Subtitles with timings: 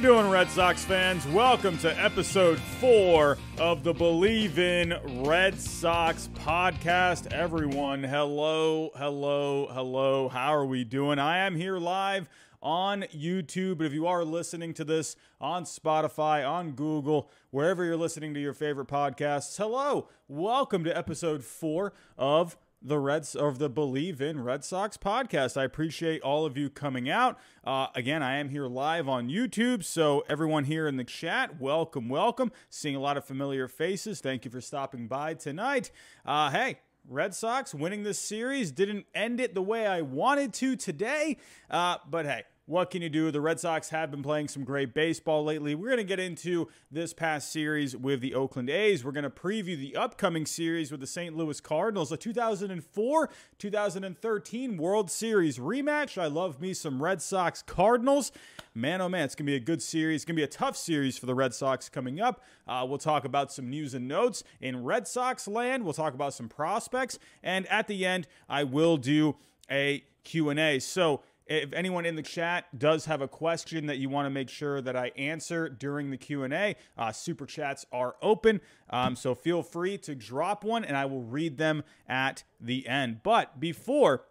[0.00, 1.26] You doing, Red Sox fans?
[1.26, 4.94] Welcome to episode four of the Bleav in
[5.26, 7.30] Red Sox podcast.
[7.34, 10.30] Everyone, hello, hello, hello.
[10.30, 11.18] How are we doing?
[11.18, 12.30] I am here live
[12.62, 17.98] on YouTube, but if you are listening to this on Spotify, on Google, wherever you're
[17.98, 23.68] listening to your favorite podcasts, hello, welcome to episode four of the Reds of the
[23.68, 25.56] Bleav in Red Sox podcast.
[25.56, 27.38] I appreciate all of you coming out.
[27.62, 32.08] Uh, again, I am here live on YouTube, so everyone here in the chat, welcome,
[32.08, 32.50] welcome.
[32.70, 34.20] Seeing a lot of familiar faces.
[34.20, 35.90] Thank you for stopping by tonight.
[36.24, 40.74] Uh, hey, Red Sox winning this series didn't end it the way I wanted to
[40.74, 41.36] today,
[41.70, 43.32] uh, but hey, what can you do?
[43.32, 45.74] The Red Sox have been playing some great baseball lately.
[45.74, 49.04] We're going to get into this past series with the Oakland A's.
[49.04, 51.36] We're going to preview the upcoming series with the St.
[51.36, 56.16] Louis Cardinals, a 2004 2013 World Series rematch.
[56.16, 58.30] I love me some Red Sox Cardinals.
[58.72, 60.22] Man, oh man, it's going to be a good series.
[60.22, 62.40] It's going to be a tough series for the Red Sox coming up.
[62.68, 65.82] Uh, we'll talk about some news and notes in Red Sox land.
[65.82, 67.18] We'll talk about some prospects.
[67.42, 69.34] And at the end, I will do
[69.68, 70.78] a Q&A.
[70.78, 74.48] So, if anyone in the chat does have a question that you want to make
[74.48, 78.60] sure that I answer during the Q&A, uh, super chats are open.
[78.88, 83.24] Um, so feel free to drop one and I will read them at the end.
[83.24, 84.26] But before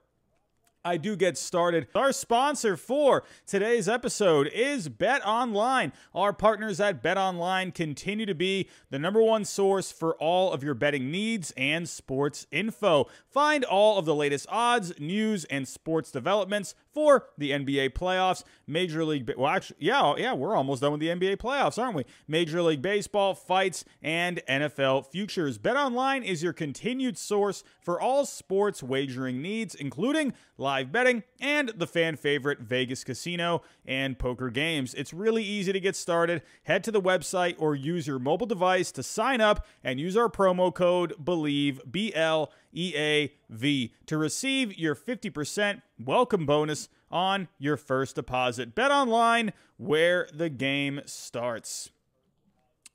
[0.86, 1.88] I do get started.
[1.94, 5.92] Our sponsor for today's episode is Bet Online.
[6.16, 10.64] Our partners at Bet Online continue to be the number one source for all of
[10.64, 13.08] your betting needs and sports info.
[13.28, 19.04] Find all of the latest odds, news, and sports developments for the NBA playoffs, Major
[19.04, 19.30] League.
[19.38, 22.06] Well, actually, yeah, yeah, we're almost done with the NBA playoffs, aren't we?
[22.28, 25.58] Major League Baseball, fights, and NFL futures.
[25.58, 31.70] Bet Online is your continued source for all sports wagering needs, including live betting and
[31.70, 34.94] the fan favorite Vegas casino and poker games.
[34.94, 36.44] It's really easy to get started.
[36.64, 40.30] Head to the website or use your mobile device to sign up and use our
[40.30, 47.48] promo code BLEAV B L E A V to receive your 50% welcome bonus on
[47.58, 48.76] your first deposit.
[48.76, 51.90] Bet online where the game starts.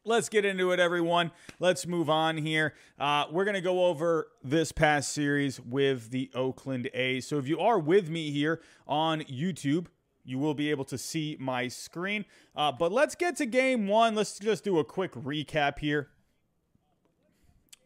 [0.07, 1.31] Let's get into it, everyone.
[1.61, 2.75] Let's move on here.
[2.99, 7.27] Uh, we're going to go over this past series with the Oakland A's.
[7.27, 9.87] So, if you are with me here on YouTube,
[10.23, 12.27] you will be able to see my screen.
[12.55, 14.15] Uh, but let's get to game one.
[14.15, 16.11] Let's just do a quick recap here.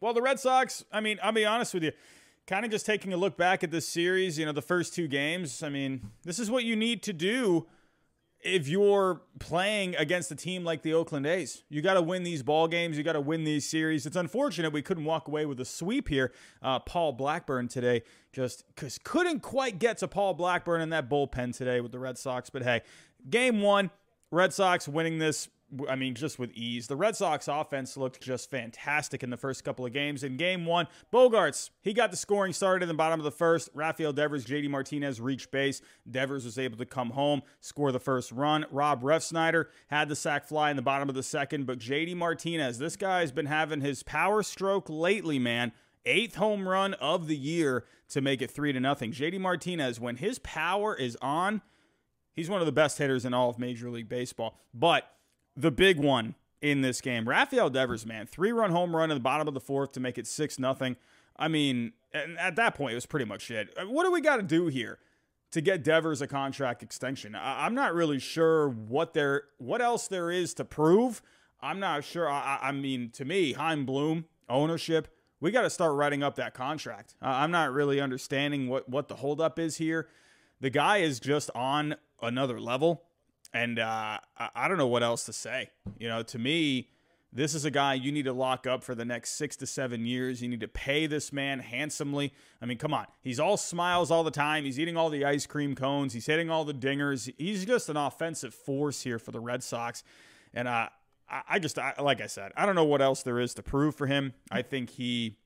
[0.00, 1.92] Well, the Red Sox, I mean, I'll be honest with you,
[2.48, 5.06] kind of just taking a look back at this series, you know, the first two
[5.06, 5.62] games.
[5.62, 7.68] I mean, this is what you need to do
[8.40, 11.64] if you're playing against a team like the Oakland A's.
[11.68, 12.96] You got to win these ball games.
[12.96, 14.06] You got to win these series.
[14.06, 16.32] It's unfortunate we couldn't walk away with a sweep here.
[16.62, 21.56] Uh, Paul Blackburn today just cause couldn't quite get to Paul Blackburn in that bullpen
[21.56, 22.48] today with the Red Sox.
[22.50, 22.82] But hey,
[23.28, 23.90] game one,
[24.30, 25.48] Red Sox winning this
[25.88, 26.86] I mean, just with ease.
[26.86, 30.24] The Red Sox offense looked just fantastic in the first couple of games.
[30.24, 33.68] In game one, Bogaerts, he got the scoring started in the bottom of the first.
[33.74, 35.82] Rafael Devers, JD Martinez reached base.
[36.10, 38.64] Devers was able to come home, score the first run.
[38.70, 42.78] Rob Refsnyder had the sac fly in the bottom of the second, but JD Martinez,
[42.78, 45.72] this guy's been having his power stroke lately, man.
[46.06, 49.12] Eighth home run of the year to make it three to nothing.
[49.12, 51.60] JD Martinez, when his power is on,
[52.32, 54.58] he's one of the best hitters in all of Major League Baseball.
[54.72, 55.04] But
[55.58, 57.28] the big one in this game.
[57.28, 60.18] Rafael Devers, man, three run home run in the bottom of the fourth to make
[60.18, 60.96] it six nothing.
[61.36, 63.72] I mean, at that point, it was pretty much it.
[63.76, 64.98] Uh, what do we got to do here
[65.52, 67.36] to get Devers a contract extension?
[67.40, 71.22] I'm not really sure what there, what else there is to prove.
[71.60, 72.28] I'm not sure.
[72.28, 75.08] I, I mean, to me, Chaim Bloom ownership,
[75.40, 77.14] we got to start writing up that contract.
[77.22, 80.08] I'm not really understanding what what the holdup is here.
[80.60, 83.04] The guy is just on another level.
[83.52, 84.18] And uh,
[84.54, 85.70] I don't know what else to say.
[85.98, 86.90] You know, to me,
[87.32, 90.06] this is a guy you need to lock up for the next six to seven
[90.06, 90.42] years.
[90.42, 92.32] You need to pay this man handsomely.
[92.60, 93.06] I mean, come on.
[93.20, 94.64] He's all smiles all the time.
[94.64, 96.12] He's eating all the ice cream cones.
[96.12, 97.32] He's hitting all the dingers.
[97.36, 100.04] He's just an offensive force here for the Red Sox.
[100.54, 100.88] And uh,
[101.48, 103.94] I just, I, like I said, I don't know what else there is to prove
[103.94, 104.32] for him.
[104.50, 105.36] I think he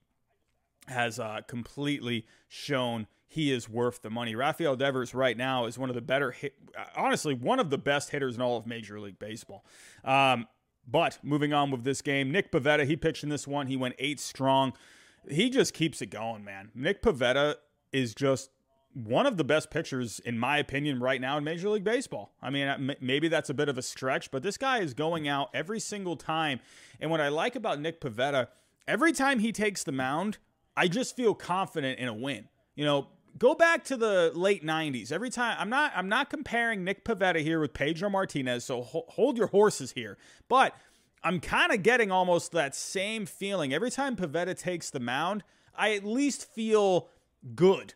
[0.86, 4.34] has uh, completely shown he is worth the money.
[4.34, 6.54] Rafael Devers right now is one of the better hit,
[6.94, 9.64] honestly, one of the best hitters in all of Major League Baseball.
[10.04, 10.46] Um,
[10.86, 13.68] but moving on with this game, Nick Pivetta, he pitched in this one.
[13.68, 14.74] He went eight strong.
[15.30, 16.72] He just keeps it going, man.
[16.74, 17.54] Nick Pivetta
[17.90, 18.50] is just
[18.92, 22.34] one of the best pitchers, in my opinion, right now in Major League Baseball.
[22.42, 25.48] I mean, maybe that's a bit of a stretch, but this guy is going out
[25.54, 26.60] every single time.
[27.00, 28.48] And what I like about Nick Pivetta,
[28.86, 30.36] every time he takes the mound,
[30.76, 32.50] I just feel confident in a win.
[32.74, 33.08] You know,
[33.38, 37.40] go back to the late 90s every time i'm not i'm not comparing nick Pivetta
[37.40, 40.16] here with pedro martinez so ho- hold your horses here.
[40.48, 40.74] But
[41.24, 43.72] i'm kind of getting almost that same feeling.
[43.72, 45.44] Every time Pivetta takes the mound
[45.76, 47.08] i at least feel
[47.54, 47.94] good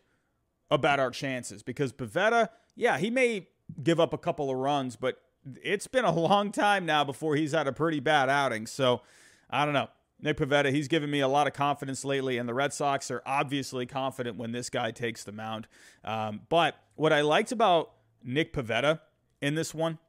[0.69, 3.47] about our chances because Pivetta, yeah he may
[3.83, 5.21] give up a couple of runs but
[5.63, 8.67] it's been a long time now before he's had a pretty bad outing.
[8.67, 9.01] So
[9.49, 9.89] i don't know
[10.19, 13.21] Nick Pivetta, he's given me a lot of confidence lately, and the Red Sox are
[13.25, 15.67] obviously confident when this guy takes the mound.
[16.03, 17.91] Um, but what I liked about
[18.23, 18.99] Nick Pivetta
[19.41, 19.99] in this one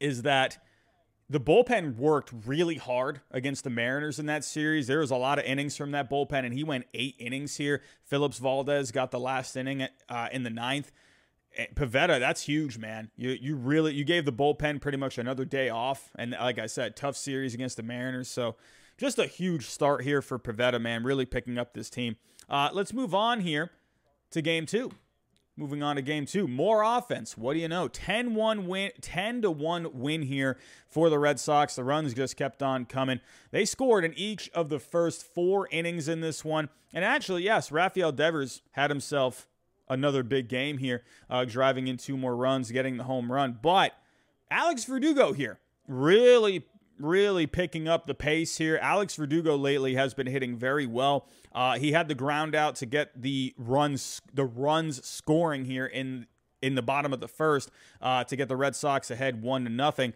[0.00, 0.58] is that
[1.28, 4.88] the bullpen worked really hard against the Mariners in that series.
[4.88, 7.82] There was a lot of innings from that bullpen, and he went eight innings here.
[8.02, 10.90] Phillips Valdez got the last inning uh, in the ninth.
[11.74, 13.10] Pivetta, that's huge, man.
[13.16, 16.66] You you really you gave the bullpen pretty much another day off, and like I
[16.66, 18.28] said, tough series against the Mariners.
[18.28, 18.56] So
[19.00, 22.16] just a huge start here for Pivetta, man, really picking up this team.
[22.50, 23.70] Uh, let's move on here
[24.30, 24.90] to game two.
[25.56, 27.36] Moving on to game two, more offense.
[27.36, 27.88] What do you know?
[27.88, 31.76] 10 1 win, 10 to 1 win here for the Red Sox.
[31.76, 33.20] The runs just kept on coming.
[33.52, 36.68] They scored in each of the first four innings in this one.
[36.92, 39.48] And actually, yes, Rafael Devers had himself
[39.88, 43.58] another big game here, uh, driving in two more runs, getting the home run.
[43.62, 43.94] But
[44.50, 45.58] Alex Verdugo here
[45.88, 46.66] really
[47.00, 48.78] really picking up the pace here.
[48.80, 51.26] Alex Verdugo lately has been hitting very well.
[51.52, 56.26] Uh, he had the ground out to get the runs, the runs scoring here in
[56.62, 57.70] in the bottom of the first
[58.02, 60.12] uh, to get the Red Sox ahead one to nothing.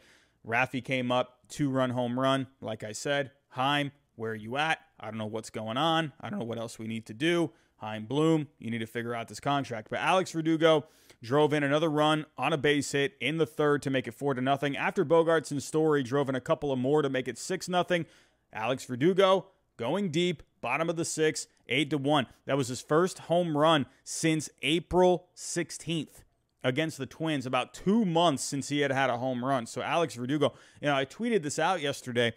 [0.47, 2.47] Raffy came up, two run home run.
[2.61, 4.79] Like I said, Chaim, where are you at?
[5.01, 6.13] I don't know what's going on.
[6.21, 7.51] I don't know what else we need to do.
[7.79, 9.89] Chaim Bloom, you need to figure out this contract.
[9.91, 10.85] But Alex Verdugo
[11.25, 14.35] drove in another run on a base hit in the third to make it four
[14.35, 14.77] to nothing.
[14.77, 18.07] After Bogaerts and Story drove in a couple of more to make it six nothing.
[18.53, 22.27] Alex Verdugo going deep, bottom of the six, eight to one.
[22.45, 26.23] That was his first home run since April 16th
[26.63, 27.47] against the Twins.
[27.47, 29.67] About two months since he had had a home run.
[29.67, 32.35] So Alex Verdugo, you know, I tweeted this out yesterday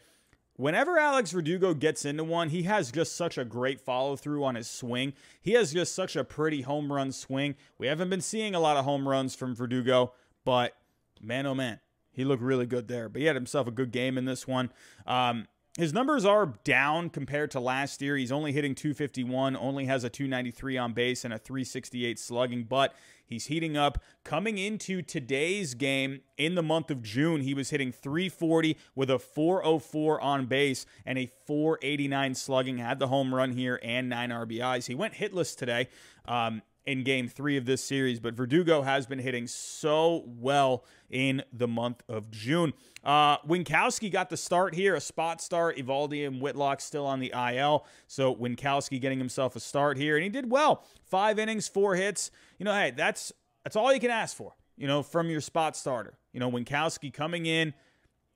[0.57, 4.56] whenever Alex Verdugo gets into one, he has just such a great follow through on
[4.56, 5.13] his swing.
[5.42, 7.56] He has just such a pretty home run swing.
[7.77, 10.13] We haven't been seeing a lot of home runs from Verdugo,
[10.44, 10.75] but
[11.21, 11.80] man, oh man,
[12.12, 13.07] he looked really good there.
[13.07, 14.71] But he had himself a good game in this one.
[15.06, 18.18] Um, his numbers are down compared to last year.
[18.18, 22.95] He's only hitting 251, only has a 293 on base and a 368 slugging, but
[23.27, 24.01] he's heating up.
[24.24, 29.19] Coming into today's game in the month of June, he was hitting 340 with a
[29.19, 32.79] 404 on base and a 489 slugging.
[32.79, 34.88] Had the home run here and nine RBIs.
[34.88, 35.89] He went hitless today.
[36.25, 41.44] Um, in game three of this series, but Verdugo has been hitting so well in
[41.51, 42.74] the month of June.
[43.04, 45.75] Uh, Winckowski got the start here, a spot start.
[45.75, 47.86] Eovaldi and Whitlock still on the IL.
[48.07, 50.86] So Winckowski getting himself a start here, and he did well.
[51.04, 52.31] Five innings, four hits.
[52.57, 53.34] You know, hey, that's
[53.66, 56.18] that's all you can ask for, you know, from your spot starter.
[56.31, 57.74] You know, Winckowski coming in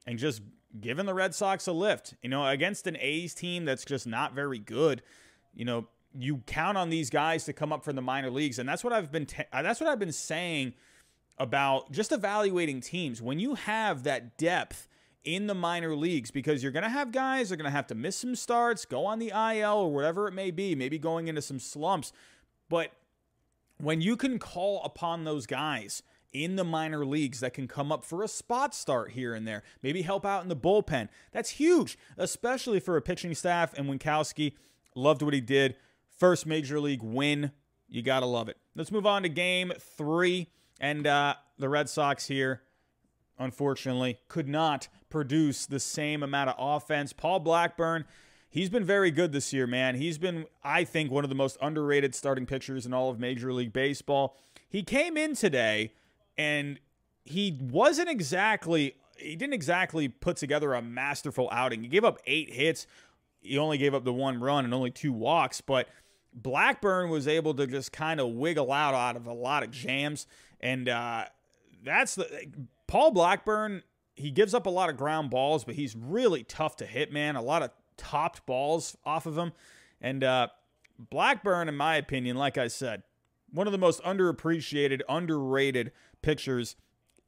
[0.06, 0.42] and just
[0.80, 2.16] giving the Red Sox a lift.
[2.22, 5.04] You know, against an A's team that's just not very good.
[5.54, 5.88] You know,
[6.18, 8.94] you count on these guys to come up from the minor leagues, and that's what
[8.94, 10.74] I've been te- that's what I've been saying
[11.38, 13.22] about just evaluating teams.
[13.22, 14.88] When you have that depth
[15.24, 17.88] in the minor leagues, because you're going to have guys that are going to have
[17.88, 21.28] to miss some starts, go on the IL or whatever it may be, maybe going
[21.28, 22.12] into some slumps,
[22.70, 22.92] but
[23.78, 26.04] when you can call upon those guys
[26.34, 29.64] in the minor leagues that can come up for a spot start here and there,
[29.82, 31.10] maybe help out in the bullpen.
[31.32, 33.74] That's huge, especially for a pitching staff.
[33.78, 34.54] And Winckowski
[34.96, 35.76] loved what he did.
[36.22, 37.50] First major league win.
[37.90, 38.58] You got to love it.
[38.76, 40.50] Let's move on to game three.
[40.80, 42.62] And uh, the Red Sox here,
[43.40, 47.12] unfortunately, could not produce the same amount of offense.
[47.12, 48.06] Paul Blackburn,
[48.52, 49.96] he's been very good this year, man.
[49.96, 53.52] He's been, I think, one of the most underrated starting pitchers in all of Major
[53.52, 54.38] League Baseball.
[54.70, 55.94] He came in today
[56.38, 56.80] and
[57.26, 61.82] he wasn't exactly he didn't exactly put together a masterful outing.
[61.82, 62.86] He gave up 8 hits.
[63.40, 65.88] He only gave up the one run and only two walks, but
[66.34, 70.28] Blackburn was able to just kind of wiggle out out of a lot of jams,
[70.60, 71.26] and uh,
[71.84, 72.48] that's the
[72.88, 73.84] Paul Blackburn.
[74.16, 77.36] He gives up a lot of ground balls, but he's really tough to hit, man.
[77.36, 79.52] A lot of topped balls off of him,
[80.00, 80.48] and uh,
[81.10, 83.04] Blackburn, in my opinion, like I said,
[83.52, 86.76] one of the most underappreciated, underrated pictures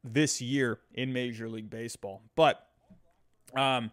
[0.04, 2.22] this year in Major League Baseball.
[2.36, 2.66] But
[3.56, 3.92] um,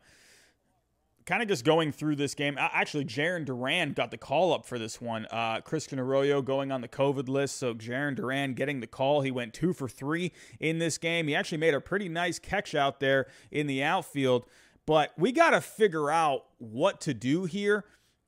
[1.30, 2.56] kind of just going through this game.
[2.58, 5.28] Actually, Jarren Duran got the call up for this one.
[5.30, 9.20] Uh, Christian Arroyo going on the COVID list, so Jarren Duran getting the call.
[9.20, 11.28] He went two for three in this game.
[11.28, 14.44] He actually made a pretty nice catch out there in the outfield.
[14.87, 17.84] But we got to figure out what to do here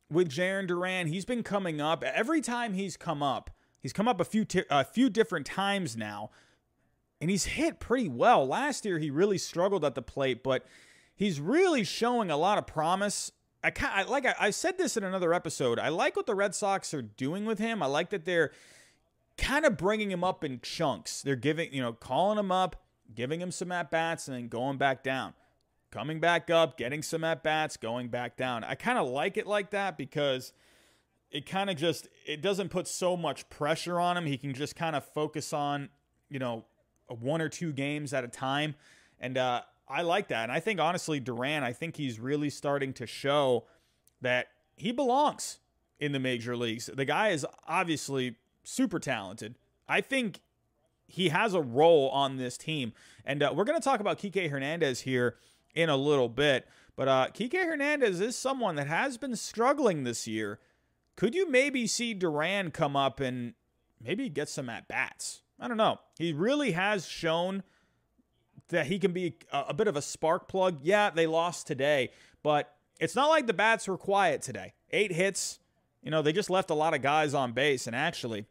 [0.09, 1.09] with Jarren Duran.
[1.09, 3.50] He's been coming up every time he's come up.
[3.80, 6.30] He's come up a few t- a few different times now,
[7.21, 8.47] and he's hit pretty well.
[8.47, 10.64] Last year he really struggled at the plate, but
[11.14, 13.33] he's really showing a lot of promise.
[13.64, 15.78] I, I like I, I said this in another episode.
[15.78, 17.83] I like what the Red Sox are doing with him.
[17.83, 18.50] I like that they're
[19.37, 21.23] kind of bringing him up in chunks.
[21.23, 24.78] They're giving, you know, calling him up, giving him some at bats, and then going
[24.78, 25.35] back down
[25.92, 28.64] coming back up, getting some at bats, going back down.
[28.64, 30.52] I kind of like it like that because
[31.31, 34.26] it kind of just it doesn't put so much pressure on him.
[34.26, 35.90] He can just kind of focus on,
[36.28, 36.64] you know,
[37.07, 38.75] one or two games at a time.
[39.21, 40.44] And uh, I like that.
[40.44, 43.64] And I think honestly, Duran, I think he's really starting to show
[44.22, 45.58] that he belongs
[46.00, 46.87] in the major leagues.
[46.87, 49.56] The guy is obviously super talented.
[49.88, 50.40] I think
[51.06, 52.92] he has a role on this team.
[53.25, 55.37] And uh, we're going to talk about Kike Hernandez here
[55.75, 56.66] in a little bit.
[56.96, 60.58] But uh, Kike Hernandez is someone that has been struggling this year.
[61.16, 63.54] Could you maybe see Duran come up and
[64.02, 65.42] maybe get some at bats?
[65.61, 66.00] I don't know.
[66.18, 67.62] He really has shown
[68.69, 70.78] that he can be a, a bit of a spark plug.
[70.83, 72.11] Yeah, they lost today,
[72.42, 74.75] but it's not like the bats were quiet today.
[74.90, 75.59] Eight hits.
[76.02, 77.87] You know, they just left a lot of guys on base.
[77.87, 78.47] And actually,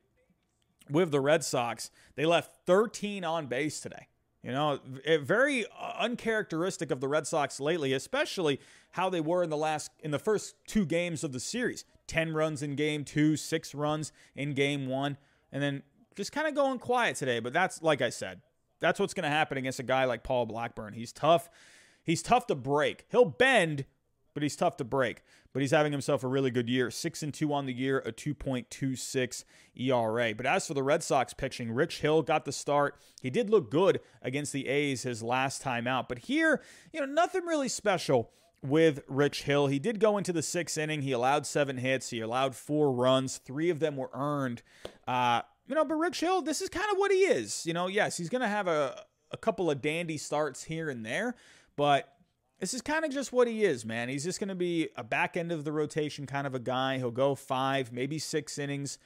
[0.90, 4.08] with the Red Sox, they left 13 on base today.
[4.44, 4.80] You know,
[5.22, 8.60] very uh, uncharacteristic of the Red Sox lately, especially
[8.92, 11.86] how they were in the last in the first two games of the series.
[12.08, 15.18] 10 runs in game 2, 6 runs in game 1,
[15.52, 15.84] and then
[16.16, 18.42] just kind of going quiet today, but that's like I said.
[18.82, 20.94] That's what's going to happen against a guy like Paul Blackburn.
[20.94, 21.50] He's tough.
[22.04, 23.06] He's tough to break.
[23.12, 23.86] He'll bend,
[24.34, 25.22] but he's tough to break.
[25.54, 26.90] But he's having himself a really good year.
[26.90, 29.44] Six and two on the year, a 2.26
[29.76, 30.34] ERA.
[30.34, 32.98] But as for the Red Sox pitching, Rich Hill got the start.
[33.22, 36.10] He did look good against the A's his last time out.
[36.10, 36.62] But here,
[36.92, 38.32] you know, nothing really special
[38.64, 39.68] with Rich Hill.
[39.68, 41.02] He did go into the sixth inning.
[41.02, 42.10] He allowed seven hits.
[42.10, 43.38] He allowed four runs.
[43.38, 44.62] Three of them were earned.
[45.08, 45.42] Uh,
[45.72, 47.66] you know, but Rich Hill, this is kind of what he is.
[47.66, 51.06] You know, yes, he's going to have a, a couple of dandy starts here and
[51.06, 51.34] there,
[51.78, 52.14] but
[52.60, 54.10] this is kind of just what he is, man.
[54.10, 56.98] He's just going to be a back end of the rotation kind of a guy.
[56.98, 58.98] He'll go five, maybe six innings,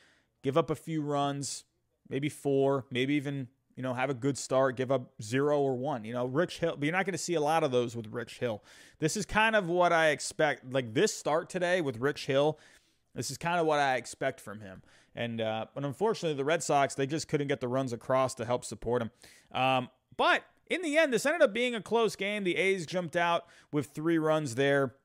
[0.41, 1.65] give up a few runs,
[2.09, 6.03] maybe four, maybe even, you know, have a good start, give up zero or one.
[6.03, 8.07] You know, Rich Hill, but you're not going to see a lot of those with
[8.07, 8.63] Rich Hill.
[8.97, 10.73] This is kind of what I expect.
[10.73, 12.57] Like this start today with Rich Hill,
[13.15, 14.81] this is kind of what I expect from him.
[15.15, 18.45] And uh, but unfortunately, the Red Sox they just couldn't get the runs across to
[18.45, 19.11] help support him.
[19.51, 22.43] Um, but in the end, this ended up being a close game.
[22.43, 24.95] The A's jumped out with three runs there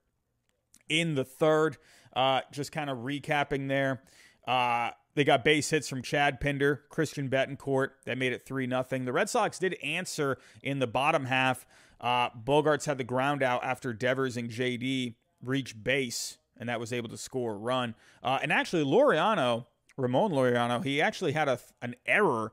[0.88, 1.76] in the third.
[2.14, 4.02] Uh, just kind of recapping there.
[4.46, 7.90] Uh, they got base hits from Chad Pinder, Christian Bethancourt.
[8.06, 8.84] That made it 3 0.
[8.90, 11.66] The Red Sox did answer in the bottom half.
[12.00, 16.92] Uh, Bogaerts had the ground out after Devers and JD reached base, and that was
[16.92, 17.96] able to score a run.
[18.22, 22.52] Uh, and actually, Laureano, Ramon Laureano, he actually had a, an error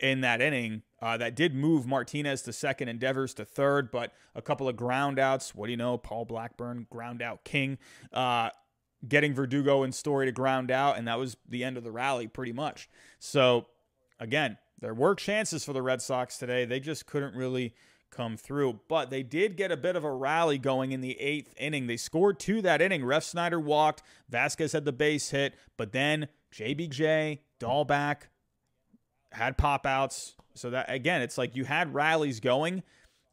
[0.00, 4.12] in that inning uh, that did move Martinez to second and Devers to third, but
[4.34, 5.54] a couple of ground outs.
[5.54, 5.96] What do you know?
[5.98, 7.78] Paul Blackburn, ground out king,
[8.12, 8.50] uh,
[9.06, 12.26] getting Verdugo and Story to ground out, and that was the end of the rally
[12.26, 12.88] pretty much.
[13.18, 13.66] So,
[14.18, 16.64] again, there were chances for the Red Sox today.
[16.64, 17.74] They just couldn't really
[18.10, 18.80] come through.
[18.88, 21.86] But they did get a bit of a rally going in the eighth inning.
[21.86, 23.02] They scored two that inning.
[23.02, 24.02] Refsnyder walked.
[24.28, 28.22] Vasquez had the base hit, but then JBJ, Dalbec,
[29.32, 30.34] had pop outs.
[30.54, 32.82] So that again, it's like you had rallies going,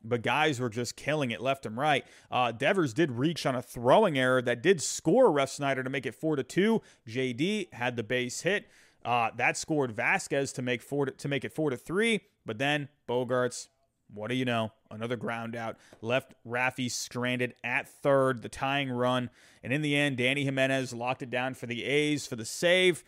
[0.03, 2.05] but guys were just killing it left and right.
[2.29, 6.15] Uh, Devers did reach on a throwing error that did score Refsnyder to make it
[6.15, 6.81] four to two.
[7.07, 8.67] JD had the base hit.
[9.05, 12.21] Uh, that scored Vasquez to make four to, to make it four to three.
[12.45, 13.67] But then Bogaerts,
[14.11, 14.71] what do you know?
[14.89, 19.29] Another ground out left Raffy stranded at third, the tying run,
[19.63, 23.03] and in the end, Dany Jimenez locked it down for the A's for the save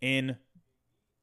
[0.00, 0.36] in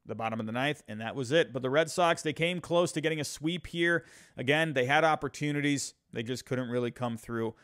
[0.06, 1.52] the bottom of the ninth, and that was it.
[1.52, 4.06] But the Red Sox, they came close to getting a sweep here.
[4.38, 7.56] Again, they had opportunities, they just couldn't really come through.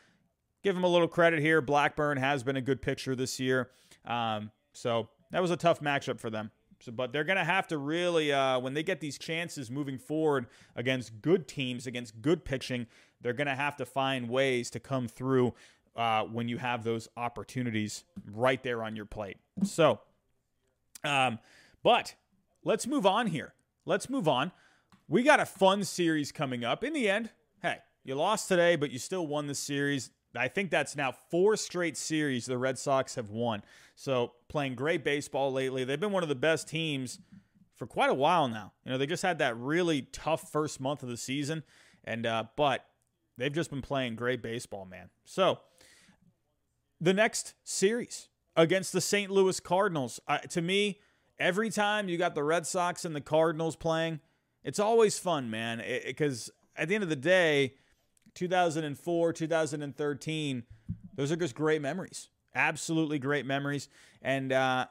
[0.62, 1.60] Give them a little credit here.
[1.60, 3.70] Blackburn has been a good pitcher this year.
[4.04, 6.50] Um, so that was a tough matchup for them.
[6.82, 9.98] So, but they're going to have to really, uh, when they get these chances moving
[9.98, 12.88] forward against good teams, against good pitching,
[13.20, 15.54] they're going to have to find ways to come through
[15.94, 19.36] uh, when you have those opportunities right there on your plate.
[19.62, 20.00] So,
[21.04, 21.38] um,
[21.82, 22.14] But
[22.64, 23.54] let's move on here.
[23.84, 24.52] Let's move on.
[25.08, 26.84] We got a fun series coming up.
[26.84, 30.10] In the end, hey, you lost today, but you still won the series.
[30.36, 33.62] I think that's now four straight series the Red Sox have won.
[33.94, 35.84] So playing great baseball lately.
[35.84, 37.18] They've been one of the best teams
[37.76, 38.72] for quite a while now.
[38.84, 41.62] You know, they just had that really tough first month of the season,
[42.04, 42.86] and uh, but
[43.36, 45.10] they've just been playing great baseball, man.
[45.24, 45.58] So
[47.00, 49.30] the next series against the St.
[49.30, 51.00] Louis Cardinals, uh, to me,
[51.38, 54.20] every time you got the Red Sox and the Cardinals playing,
[54.62, 55.82] it's always fun, man.
[56.06, 57.74] Because at the end of the day
[58.34, 60.62] 2004, 2013,
[61.14, 62.28] those are just great memories.
[62.54, 63.88] Absolutely great memories.
[64.20, 64.86] And uh,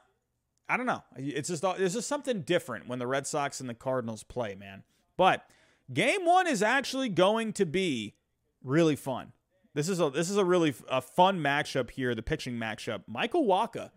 [0.68, 1.02] I don't know.
[1.16, 4.82] It's just there's just something different when the Red Sox and the Cardinals play, man.
[5.16, 5.44] But
[5.92, 8.14] game one is actually going to be
[8.62, 9.32] really fun.
[9.74, 13.02] This is a this is a really a fun matchup here, the pitching matchup.
[13.06, 13.90] Michael Wacha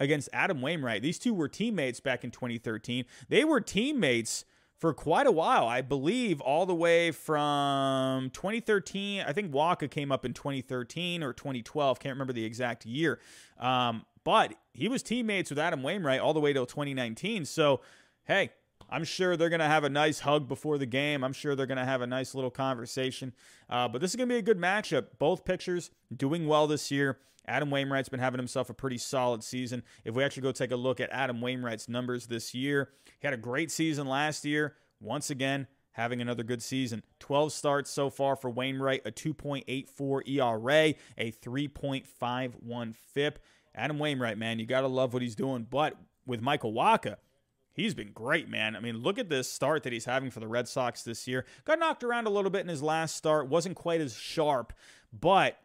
[0.00, 1.02] against Adam Wainwright.
[1.02, 3.04] These two were teammates back in 2013.
[3.28, 4.44] They were teammates
[4.82, 5.68] for quite a while.
[5.68, 9.22] I believe all the way from 2013.
[9.24, 12.00] I think Wacha came up in 2013 or 2012.
[12.00, 13.20] Can't remember the exact year.
[13.60, 17.44] Um, but he was teammates with Adam Wainwright all the way till 2019.
[17.44, 17.80] So,
[18.24, 18.50] hey,
[18.90, 21.22] I'm sure they're going to have a nice hug before the game.
[21.22, 23.34] I'm sure they're going to have a nice little conversation.
[23.70, 25.06] Uh, but this is going to be a good matchup.
[25.20, 27.20] Both pitchers doing well this year.
[27.46, 29.82] Adam Wainwright's been having himself a pretty solid season.
[30.04, 33.34] If we actually go take a look at Adam Wainwright's numbers this year, he had
[33.34, 34.76] a great season last year.
[35.00, 37.02] Once again, having another good season.
[37.18, 43.38] 12 starts so far for Wainwright, a 2.84 ERA, a 3.51 FIP.
[43.74, 45.66] Adam Wainwright, man, you got to love what he's doing.
[45.68, 45.96] But
[46.26, 47.16] with Michael Wacha,
[47.72, 48.76] he's been great, man.
[48.76, 51.44] I mean, look at this start that he's having for the Red Sox this year.
[51.64, 54.72] Got knocked around a little bit in his last start, wasn't quite as sharp,
[55.12, 55.58] but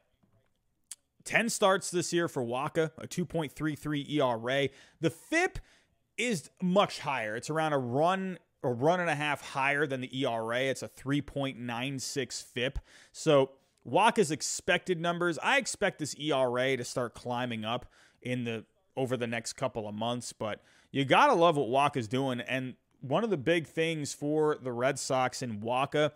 [1.28, 4.70] 10 starts this year for Wacha, a 2.33 ERA.
[5.02, 5.60] The FIP
[6.18, 7.36] is much higher.
[7.36, 10.62] It's around a run a run and a half higher than the ERA.
[10.62, 12.80] It's a 3.96 FIP.
[13.12, 13.52] So
[13.88, 17.86] Wacha's expected numbers, I expect this ERA to start climbing up
[18.22, 22.08] in the over the next couple of months, but you got to love what Wacha's
[22.08, 26.12] doing and one of the big things for the Red Sox and Wacha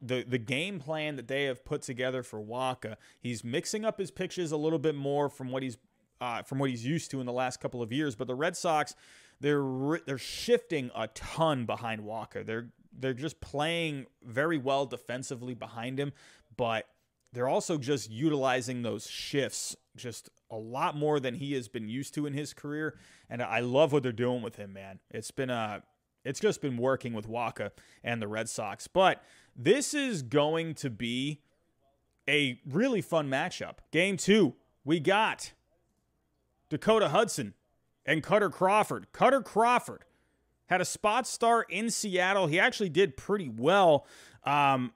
[0.00, 4.10] the the game plan that they have put together for Wacha, he's mixing up his
[4.10, 5.78] pitches a little bit more from what he's
[6.20, 8.14] uh, from what he's used to in the last couple of years.
[8.14, 8.94] But the Red Sox,
[9.40, 12.44] they're they're shifting a ton behind Wacha.
[12.44, 16.12] They're they're just playing very well defensively behind him,
[16.56, 16.86] but
[17.32, 22.14] they're also just utilizing those shifts just a lot more than he has been used
[22.14, 22.98] to in his career.
[23.28, 25.00] And I love what they're doing with him, man.
[25.10, 25.82] It's been a
[26.26, 27.70] it's just been working with Wacha
[28.02, 28.88] and the Red Sox.
[28.88, 29.22] But
[29.54, 31.40] this is going to be
[32.28, 33.76] a really fun matchup.
[33.92, 35.52] Game two, we got
[36.68, 37.54] Dakota Hudson
[38.04, 39.06] and Kutter Crawford.
[39.12, 40.04] Kutter Crawford
[40.66, 42.48] had a spot start in Seattle.
[42.48, 44.04] He actually did pretty well.
[44.42, 44.92] Um,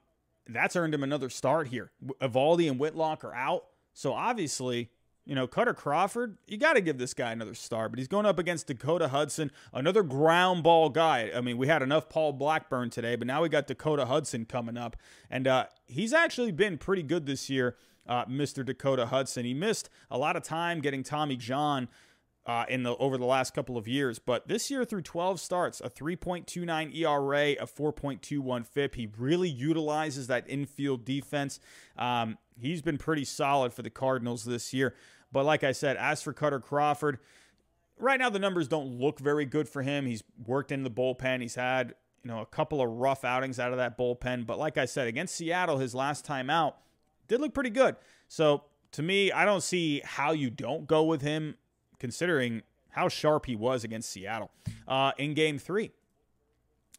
[0.47, 1.91] that's earned him another start here.
[2.21, 3.65] Eovaldi and Whitlock are out.
[3.93, 4.89] So obviously,
[5.25, 8.25] you know, Kutter Crawford, you got to give this guy another start, but he's going
[8.25, 11.31] up against Dakota Hudson, another ground ball guy.
[11.35, 14.77] I mean, we had enough Paul Blackburn today, but now we got Dakota Hudson coming
[14.77, 14.97] up.
[15.29, 18.65] And uh, he's actually been pretty good this year, uh, Mr.
[18.65, 19.45] Dakota Hudson.
[19.45, 21.87] He missed a lot of time getting Tommy John
[22.45, 24.19] uh, in the over the last couple of years.
[24.19, 28.95] But this year, through 12 starts, a 3.29 ERA, a 4.21 FIP.
[28.95, 31.59] He really utilizes that infield defense.
[31.97, 34.95] Um, he's been pretty solid for the Cardinals this year.
[35.31, 37.19] But like I said, as for Kutter Crawford,
[37.97, 40.05] right now the numbers don't look very good for him.
[40.05, 41.41] He's worked in the bullpen.
[41.41, 44.45] He's had you know a couple of rough outings out of that bullpen.
[44.45, 46.77] But like I said, against Seattle, his last time out
[47.27, 47.95] did look pretty good.
[48.27, 51.55] So to me, I don't see how you don't go with him
[52.01, 54.51] considering how sharp he was against Seattle
[54.87, 55.91] uh, in game three.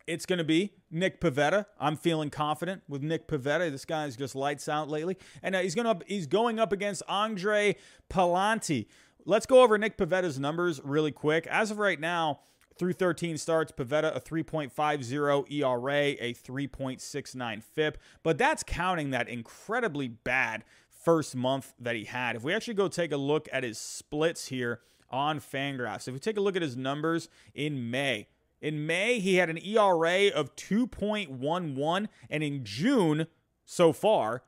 [0.07, 1.67] It's going to be Nick Pivetta.
[1.79, 3.71] I'm feeling confident with Nick Pivetta.
[3.71, 7.03] This guy's just lights out lately, and uh, he's going to he's going up against
[7.09, 7.77] Andre
[8.09, 8.87] Pallante.
[9.25, 11.47] Let's go over Nick Pivetta's numbers really quick.
[11.47, 12.41] As of right now,
[12.77, 20.09] through 13 starts, Pivetta a 3.50 ERA, a 3.69 FIP, but that's counting that incredibly
[20.09, 20.65] bad
[21.03, 22.37] first month that he had.
[22.37, 26.21] If we actually go take a look at his splits here on Fangraphs, if we
[26.21, 28.29] take a look at his numbers in May,
[28.63, 33.27] in May, he had an ERA of 2.11, and in June,
[33.65, 34.45] so far,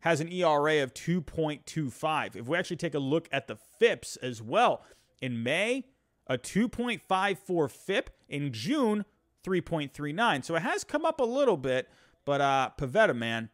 [0.00, 2.36] has an ERA of 2.25.
[2.36, 4.84] If we actually take a look at the FIPS as well,
[5.20, 5.86] in May,
[6.28, 9.04] a 2.54 FIP, in June,
[9.44, 10.44] 3.39.
[10.44, 11.88] So it has come up a little bit,
[12.24, 13.50] but uh, Pivetta, man,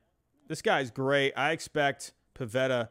[0.48, 1.32] this guy's great.
[1.34, 2.88] I expect Pivetta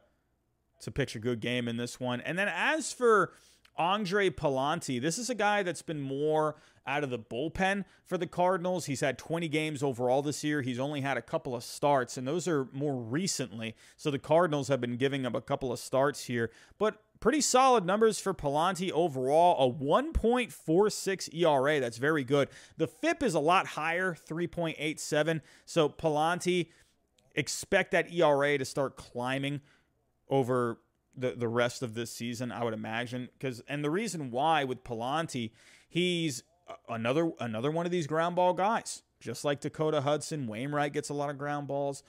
[0.82, 2.22] to pitch a good game in this one.
[2.22, 3.34] And then as for
[3.78, 5.02] Andre Pallante.
[5.02, 8.86] This is a guy that's been more out of the bullpen for the Cardinals.
[8.86, 10.62] He's had 20 games overall this year.
[10.62, 13.76] He's only had a couple of starts, and those are more recently.
[13.96, 16.52] So the Cardinals have been giving him a couple of starts here.
[16.78, 19.70] But pretty solid numbers for Pallante overall.
[19.70, 21.80] A 1.46 ERA.
[21.80, 22.50] That's very good.
[22.78, 25.42] The FIP is a lot higher, 3.87.
[25.66, 26.68] So Pallante,
[27.36, 29.62] expect that ERA to start climbing
[30.30, 30.80] over
[31.16, 33.30] the, the rest of this season, I would imagine.
[33.34, 35.52] Because and the reason why with Pallante,
[35.88, 36.42] he's
[36.90, 39.04] another another one of these ground ball guys.
[39.20, 42.02] Just like Dakota Hudson, Wainwright gets a lot of ground balls.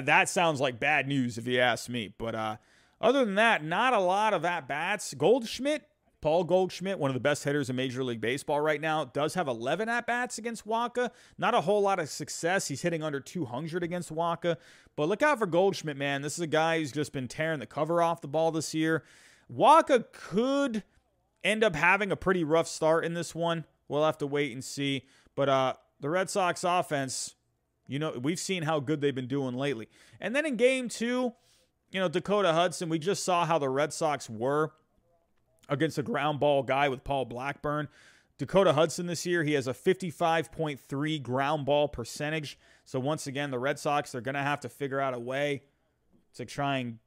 [0.00, 2.14] That sounds like bad news if you ask me.
[2.16, 2.56] But uh,
[3.02, 5.12] other than that, not a lot of at bats.
[5.12, 5.82] Goldschmidt,
[6.20, 9.46] Paul Goldschmidt, one of the best hitters in Major League Baseball right now, does have
[9.46, 11.10] 11 at bats against Wacha.
[11.38, 12.66] Not a whole lot of success.
[12.66, 14.56] He's hitting under 200 against Wacha.
[14.96, 16.22] But look out for Goldschmidt, man.
[16.22, 19.04] This is a guy who's just been tearing the cover off the ball this year.
[19.52, 20.82] Wacha could
[21.44, 23.64] end up having a pretty rough start in this one.
[23.86, 25.06] We'll have to wait and see.
[25.36, 27.36] But uh, the Red Sox offense,
[27.86, 29.88] you know, we've seen how good they've been doing lately.
[30.20, 31.32] And then in game two,
[31.92, 34.72] you know, Dakota Hudson, we just saw how the Red Sox were
[35.68, 37.88] against a ground ball guy with Paul Blackburn.
[38.38, 42.58] Dakota Hudson this year, he has a 55.3 ground ball percentage.
[42.84, 45.62] So once again, the Red Sox, they're going to have to figure out a way
[46.34, 46.98] to try and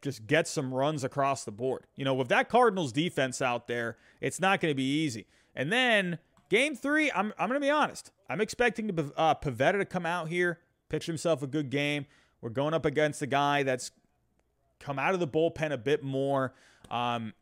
[0.00, 1.84] just get some runs across the board.
[1.94, 5.26] You know, with that Cardinals defense out there, it's not going to be easy.
[5.54, 8.10] And then game three, I'm, I'm going to be honest.
[8.30, 12.06] I'm expecting to, uh, Pivetta to come out here, pitch himself a good game.
[12.40, 13.90] We're going up against a guy that's
[14.78, 16.54] come out of the bullpen a bit more.
[16.90, 17.34] Um,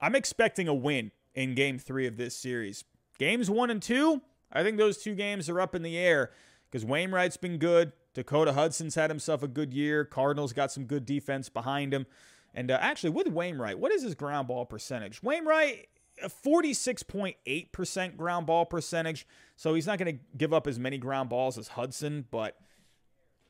[0.00, 2.84] I'm expecting a win in game three of this series.
[3.18, 6.30] Games one and two, I think those two games are up in the air
[6.70, 7.92] because Wainwright's been good.
[8.14, 10.04] Dakota Hudson's had himself a good year.
[10.04, 12.06] Cardinals got some good defense behind him.
[12.54, 15.22] And uh, actually, with Wainwright, what is his ground ball percentage?
[15.22, 15.86] Wainwright,
[16.24, 19.26] 46.8% ground ball percentage.
[19.56, 22.56] So he's not going to give up as many ground balls as Hudson, but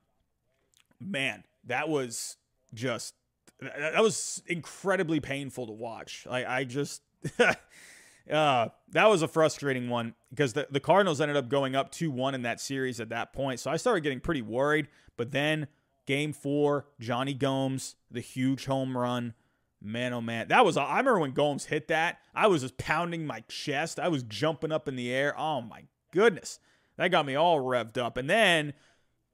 [1.00, 2.36] man, that was
[2.74, 3.14] just
[3.60, 6.26] that was incredibly painful to watch.
[6.28, 7.02] Like I just
[7.38, 12.34] uh, that was a frustrating one because the, the Cardinals ended up going up 2-1
[12.34, 13.60] in that series at that point.
[13.60, 15.68] So I started getting pretty worried, but then
[16.06, 19.34] Game four, Jonny Gomes, the huge home run.
[19.82, 20.76] Man, oh man, that was.
[20.76, 22.18] I remember when Gomes hit that.
[22.34, 23.98] I was just pounding my chest.
[23.98, 25.34] I was jumping up in the air.
[25.38, 26.58] Oh my goodness,
[26.96, 28.18] that got me all revved up.
[28.18, 28.74] And then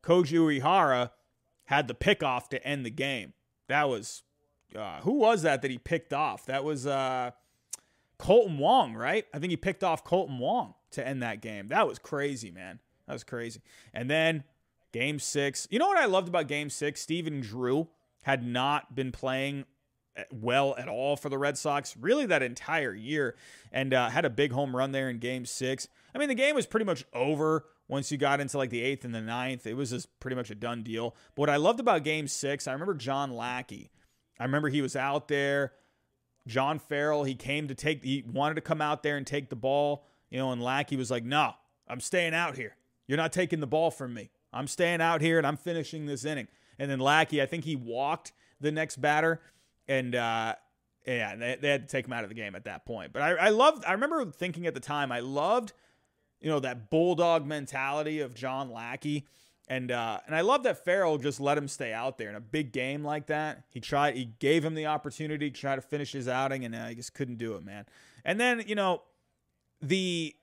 [0.05, 1.11] Koji Uehara
[1.65, 3.33] had the pickoff to end the game.
[3.69, 4.23] That was
[4.75, 6.47] uh, who was that that he picked off?
[6.47, 7.33] That was uh,
[8.19, 9.25] Kolten Wong, right?
[9.35, 11.69] I think he picked off Kolten Wong to end that game.
[11.69, 12.79] That was crazy, man.
[13.07, 13.61] That was crazy.
[13.93, 14.45] And then
[14.93, 15.67] game six.
[15.71, 17.01] You know what I loved about game six?
[17.01, 17.89] Stephen Drew
[18.23, 19.65] had not been playing
[20.31, 23.37] well at all for the Red Sox, really that entire year,
[23.73, 25.89] and uh, had a big home run there in Game Six.
[26.15, 29.05] I mean, the game was pretty much over once you got into like the eighth
[29.05, 29.67] and the ninth.
[29.67, 31.15] It was just pretty much a done deal.
[31.35, 33.91] But what I loved about Game Six, I remember John Lackey.
[34.39, 35.73] I remember he was out there.
[36.47, 39.57] John Farrell, he came to take, he wanted to come out there and take the
[39.57, 41.55] ball, you know, and Lackey was like, "No,
[41.89, 42.77] I'm staying out here.
[43.09, 44.31] You're not taking the ball from me.
[44.53, 46.49] I'm staying out here and I'm finishing this inning."
[46.79, 49.41] And then Lackey, I think he walked the next batter
[49.89, 50.55] and uh,
[51.07, 53.13] yeah, they, they, had to take him out of the game at that point.
[53.13, 53.85] But I, I loved.
[53.85, 55.73] I remember thinking at the time, I loved,
[56.41, 59.27] you know, that bulldog mentality of John Lackey,
[59.69, 62.41] and uh, and I love that Farrell just let him stay out there in a
[62.41, 63.65] big game like that.
[63.69, 64.17] He tried.
[64.17, 67.39] He gave him the opportunity to try to finish his outing, and I just couldn't
[67.39, 67.87] do it, man.
[68.25, 69.03] And then you know,
[69.81, 70.35] the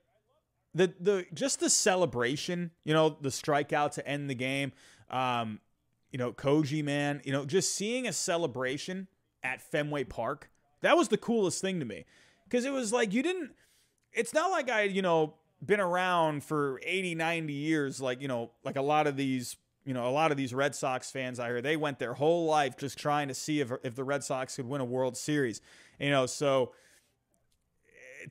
[0.74, 4.72] the the just the celebration, you know, the strikeout to end the game.
[5.10, 5.60] Um,
[6.12, 9.08] you know, Koji, man, you know, just seeing a celebration
[9.44, 10.50] at Fenway Park.
[10.82, 12.06] That was the coolest thing to me
[12.46, 13.52] because it was like you didn't,
[14.12, 18.52] it's not like I, you know, been around for 80, 90 years, like, you know,
[18.64, 21.48] like a lot of these, you know, a lot of these Red Sox fans I
[21.48, 24.56] hear, they went their whole life just trying to see if, if the Red Sox
[24.56, 25.62] could win a World Series,
[26.00, 26.74] you know, so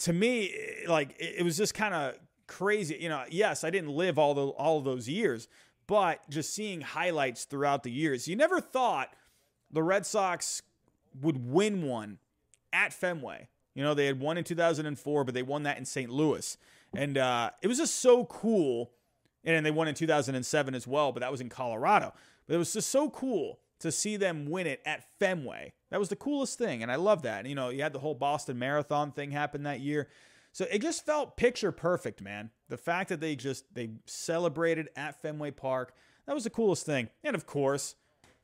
[0.00, 0.54] to me,
[0.88, 2.14] like, it was just kind of
[2.46, 2.96] crazy.
[3.00, 5.48] You know, yes, I didn't live all the all those years,
[5.86, 9.14] but just seeing highlights throughout the years, you never thought
[9.70, 10.62] the Red Sox
[11.20, 12.18] would win one
[12.72, 13.48] at Fenway.
[13.74, 16.10] You know, they had won in 2004, but they won that in St.
[16.10, 16.56] Louis.
[16.94, 18.92] And uh, it was just so cool.
[19.44, 22.12] And they won in 2007 as well, but that was in Colorado.
[22.46, 25.72] But it was just so cool to see them win it at Fenway.
[25.90, 26.82] That was the coolest thing.
[26.82, 27.40] And I love that.
[27.40, 30.08] And, you know, you had the whole Boston Marathon thing happen that year.
[30.52, 32.50] So it just felt picture perfect, man.
[32.68, 35.94] The fact that they just they celebrated at Fenway Park,
[36.26, 37.08] that was the coolest thing.
[37.24, 37.96] And of course,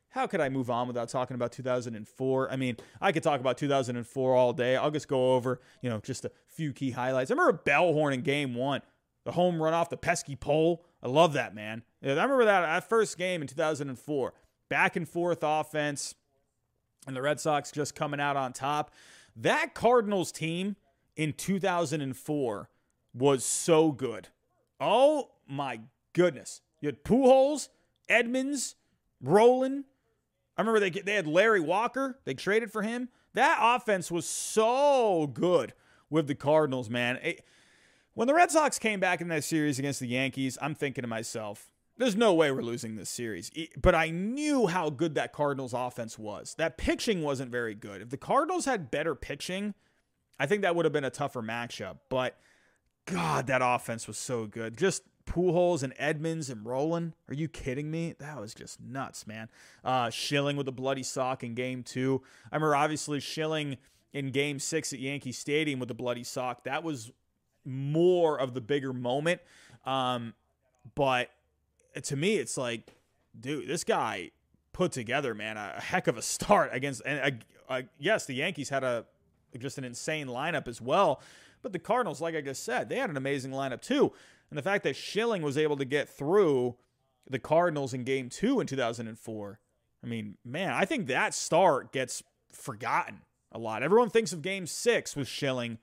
[0.09, 2.51] how could I move on without talking about 2004?
[2.51, 4.75] I mean, I could talk about 2004 all day.
[4.75, 7.29] I'll just go over, you know, just a few key highlights.
[7.31, 8.81] I remember Bellhorn in game one,
[9.23, 10.83] the home run off the pesky pole.
[11.03, 11.83] I love that, man.
[12.03, 14.33] I remember that, that first game in 2004.
[14.69, 16.15] Back and forth offense,
[17.07, 18.91] and the Red Sox just coming out on top.
[19.35, 20.75] That Cardinals team
[21.15, 22.69] in 2004
[23.13, 24.27] was so good.
[24.79, 25.81] Oh my
[26.13, 26.61] goodness.
[26.81, 27.69] You had Pujols,
[28.07, 28.75] Edmonds,
[29.21, 29.85] Rolen,
[30.59, 32.19] I remember they they had Larry Walker.
[32.25, 33.07] They traded for him.
[33.33, 35.73] That offense was so good
[36.09, 37.17] with the Cardinals, man.
[37.23, 37.45] It,
[38.13, 41.07] when the Red Sox came back in that series against the Yankees, I'm thinking to
[41.07, 43.49] myself, there's no way we're losing this series.
[43.81, 46.55] But I knew how good that Cardinals offense was.
[46.57, 48.01] That pitching wasn't very good.
[48.01, 49.75] If the Cardinals had better pitching,
[50.41, 51.99] I think that would have been a tougher matchup.
[52.09, 52.37] But
[53.05, 54.75] God, that offense was so good.
[54.77, 57.13] Just Pujols and Edmonds and Rolen.
[57.27, 58.15] Are you kidding me?
[58.19, 59.47] That was just nuts, man.
[59.85, 62.21] Uh, Schilling with a bloody sock in game two.
[62.51, 63.77] I remember obviously Schilling
[64.11, 66.63] in game six at Yankee Stadium with a bloody sock.
[66.63, 67.11] That was
[67.63, 69.41] more of the bigger moment.
[69.85, 70.33] Um,
[70.95, 71.29] but
[72.03, 72.95] to me, it's like,
[73.39, 74.31] dude, this guy
[74.73, 77.03] put together, man, a heck of a start against.
[77.05, 79.05] And uh, uh, yes, the Yankees had a
[79.57, 81.21] just an insane lineup as well.
[81.61, 84.13] But the Cardinals, like I just said, they had an amazing lineup too.
[84.49, 86.75] And the fact that Schilling was able to get through
[87.29, 89.59] the Cardinals in game two in 2004,
[90.03, 93.83] I mean, man, I think that start gets forgotten a lot.
[93.83, 95.77] Everyone thinks of game six with Schilling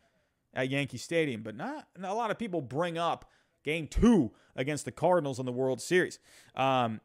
[0.54, 3.30] at Yankee Stadium, but not, not a lot of people bring up
[3.64, 6.18] game two against the Cardinals in the World Series.
[6.54, 7.00] Um,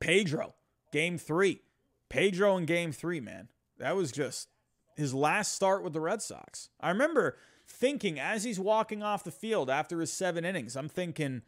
[0.00, 0.54] Pedro,
[0.92, 1.62] game three.
[2.08, 3.48] Pedro in game three, man.
[3.78, 4.48] That was just
[4.96, 6.68] his last start with the Red Sox.
[6.80, 7.36] I remember
[7.72, 11.42] thinking as he's walking off the field after his seven innings, I'm thinking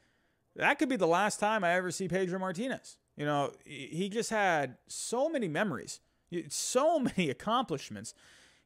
[0.57, 2.97] that could be the last time I ever see Pedro Martinez.
[3.17, 6.01] You know, he just had so many memories,
[6.49, 8.15] so many accomplishments.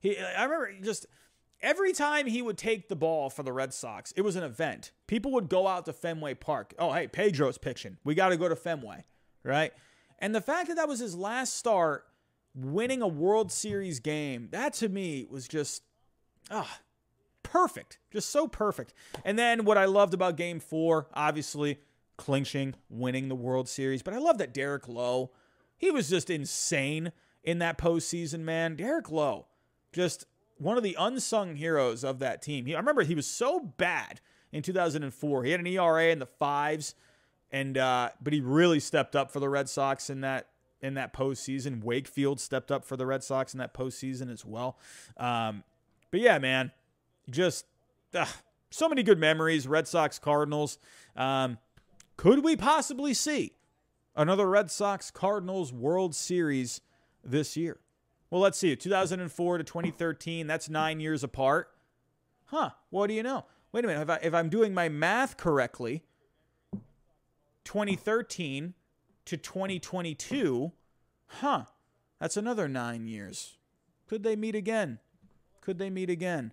[0.01, 1.07] He, I remember just
[1.61, 4.93] every time he would take the ball for the Red Sox, it was an event.
[5.07, 6.75] People would go out to Fenway Park.
[6.79, 7.99] Oh, hey, Pedro's pitching.
[8.05, 9.05] We got to go to Fenway,
[9.43, 9.73] right?
[10.19, 12.05] And the fact that that was his last start,
[12.55, 15.83] winning a World Series game, that to me was just,
[16.51, 16.79] ah,
[17.53, 18.95] perfect, just so perfect.
[19.25, 21.79] And then what I loved about game four, obviously
[22.17, 24.03] clinching, winning the World Series.
[24.03, 25.31] But I love that Derek Lowe
[25.77, 28.77] He was just insane in that postseason, man.
[28.77, 29.47] Derek Lowe,
[29.93, 30.27] just
[30.59, 32.67] one of the unsung heroes of that team.
[32.67, 34.21] He, I remember he was so bad
[34.53, 35.45] in 2004.
[35.45, 36.95] He had an ERA in the fives,
[37.51, 40.49] and uh, but he really stepped up for the Red Sox in that
[40.81, 41.83] in that postseason.
[41.83, 44.79] Wakefield stepped up for the Red Sox in that postseason as well.
[45.17, 45.65] Um,
[46.11, 46.73] but yeah, man,
[47.31, 47.67] just
[48.15, 48.27] uh,
[48.71, 49.67] so many good memories.
[49.67, 50.79] Red Sox, Cardinals.
[51.17, 51.59] Um,
[52.17, 53.53] could we possibly see
[54.17, 56.81] another Red Sox Cardinals World Series
[57.25, 57.79] this year?
[58.31, 58.75] Well, let's see.
[58.77, 61.71] 2004 to 2013, that's nine years apart.
[62.47, 62.71] Huh.
[62.91, 63.45] What do you know?
[63.73, 64.03] Wait a minute.
[64.03, 66.03] If, I, if I'm doing my math correctly,
[67.65, 68.75] 2013
[69.27, 70.73] to 2022,
[71.27, 71.65] huh.
[72.19, 73.57] That's another nine years.
[74.09, 74.99] Could they meet again?
[75.61, 76.53] Could they meet again?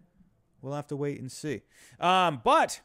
[0.65, 1.61] We'll have to wait and see.
[1.99, 2.81] Um, but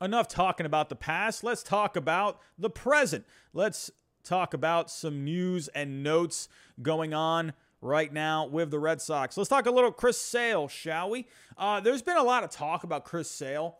[0.00, 1.44] enough talking about the past.
[1.44, 3.26] Let's talk about the present.
[3.52, 3.90] Let's
[4.22, 6.48] talk about some news and notes
[6.80, 9.36] going on right now with the Red Sox.
[9.36, 11.26] Let's talk a little Chris Sale, shall we?
[11.58, 13.76] Uh, there's been a lot of talk about Chris Sale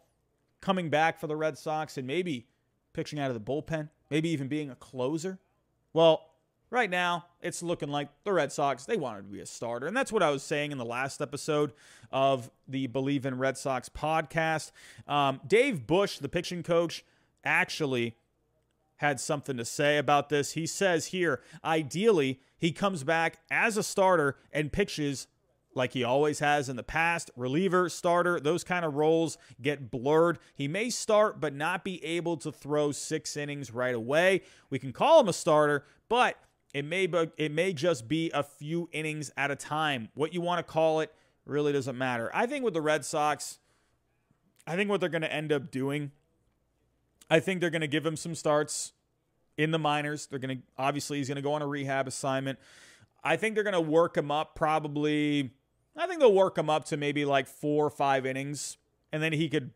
[0.60, 2.48] coming back for the Red Sox and maybe
[2.92, 5.38] pitching out of the bullpen, maybe even being a closer.
[5.94, 6.33] Well,
[6.74, 9.96] right now it's looking like the Red Sox they wanted to be a starter, and
[9.96, 11.72] that's what I was saying in the last episode
[12.12, 14.72] of the Bleav in Red Sox podcast.
[15.06, 17.04] Um, Dave Bush, the pitching coach,
[17.44, 18.16] actually
[18.96, 20.52] had something to say about this.
[20.52, 25.26] He says here, ideally, he comes back as a starter and pitches
[25.74, 27.30] like he always has in the past.
[27.36, 30.38] Reliever, starter, those kind of roles get blurred.
[30.54, 34.42] He may start, but not be able to throw six innings right away.
[34.70, 36.36] We can call him a starter, but
[36.74, 40.10] it may be, it may just be a few innings at a time.
[40.14, 41.14] What you want to call it
[41.46, 42.30] really doesn't matter.
[42.34, 43.58] I think with the Red Sox,
[44.66, 46.10] I think what they're going to end up doing
[47.30, 48.92] I think they're going to give him some starts
[49.56, 50.26] in the minors.
[50.26, 52.58] They're going to obviously he's going to go on a rehab assignment.
[53.22, 55.52] I think they're going to work him up probably
[55.96, 58.76] I think they'll work him up to maybe like 4 or 5 innings
[59.12, 59.70] and then he could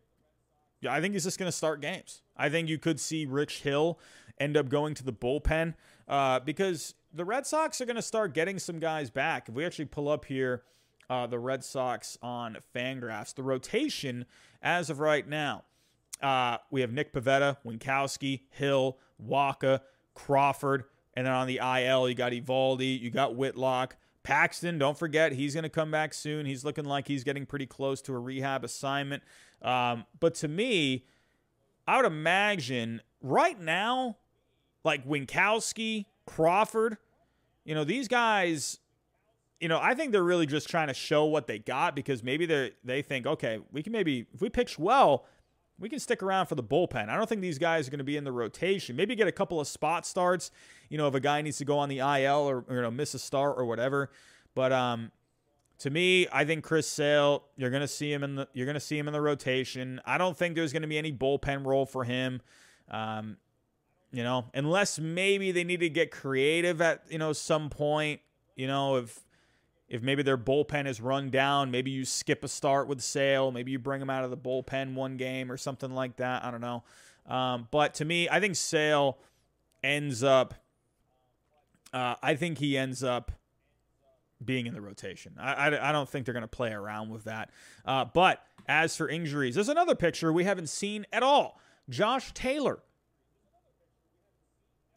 [0.89, 2.23] I think he's just going to start games.
[2.37, 3.99] I think you could see Rich Hill
[4.39, 5.75] end up going to the bullpen
[6.09, 9.49] uh, because the Red Sox are going to start getting some guys back.
[9.49, 10.63] If we actually pull up here
[11.11, 14.25] uh, the Red Sox on Fangraphs, the rotation
[14.63, 15.65] as of right now
[16.23, 19.81] uh, we have Nick Pivetta, Winckowski, Hill, Wacha,
[20.15, 24.79] Crawford, and then on the IL you got Eovaldi, you got Whitlock, Paxton.
[24.79, 26.47] Don't forget he's going to come back soon.
[26.47, 29.23] He's looking like he's getting pretty close to a rehab assignment.
[29.63, 31.05] Um, but to me,
[31.87, 34.17] I would imagine right now,
[34.85, 36.99] like Winckowski, Crawford,
[37.65, 38.79] you know these guys.
[39.61, 42.47] You know, I think they're really just trying to show what they got because maybe
[42.47, 45.27] they they think, okay, we can maybe if we pitch well,
[45.79, 47.09] we can stick around for the bullpen.
[47.09, 48.97] I don't think these guys are going to be in the rotation.
[48.97, 50.51] Maybe get a couple of spot starts,
[50.89, 53.15] you know, if a guy needs to go on the IL or, you know miss
[53.15, 54.11] a start or whatever.
[54.55, 55.13] But um,
[55.79, 58.75] to me, I think Chris Sale, you're going to see him in the you're going
[58.75, 60.01] to see him in the rotation.
[60.05, 62.43] I don't think there's going to be any bullpen role for him.
[62.91, 63.37] Um,
[64.13, 68.21] you know, unless maybe they need to get creative at you know some point.
[68.57, 69.21] You know, if
[69.89, 73.73] if maybe their bullpen is run down, maybe you skip a start with Sale, maybe
[73.73, 76.45] you bring them out of the bullpen one game or something like that.
[76.45, 76.85] I don't know.
[77.27, 79.19] Um, but to me, I think Sale
[79.83, 80.55] ends up.
[81.93, 83.33] Uh, I think he ends up
[84.45, 85.35] being in the rotation.
[85.39, 87.51] I, I, I don't think they're going to play around with that.
[87.85, 91.59] Uh, but as for injuries, there's another picture we haven't seen at all.
[91.89, 92.81] Josh Taylor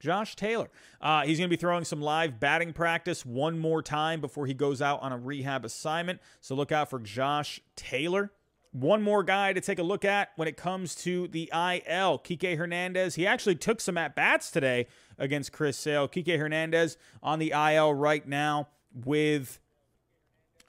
[0.02, 0.70] Josh Taylor.
[1.00, 4.54] Uh, he's going to be throwing some live batting practice one more time before he
[4.54, 6.20] goes out on a rehab assignment.
[6.42, 8.32] So look out for Josh Taylor.
[8.74, 12.20] One more guy to take a look at when it comes to the IL.
[12.20, 13.16] Kike Hernandez.
[13.16, 14.88] He actually took some at bats today
[15.18, 16.08] against Chris Sale.
[16.08, 19.60] Kike Hernandez on the IL right now with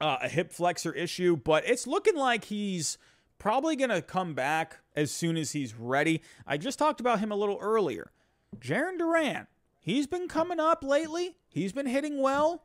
[0.00, 2.98] uh, a hip flexor issue, but it's looking like he's
[3.38, 6.22] probably going to come back as soon as he's ready.
[6.46, 8.10] I just talked about him a little earlier.
[8.58, 9.46] Jarren Duran,
[9.80, 11.36] he's been coming up lately.
[11.48, 12.64] He's been hitting well.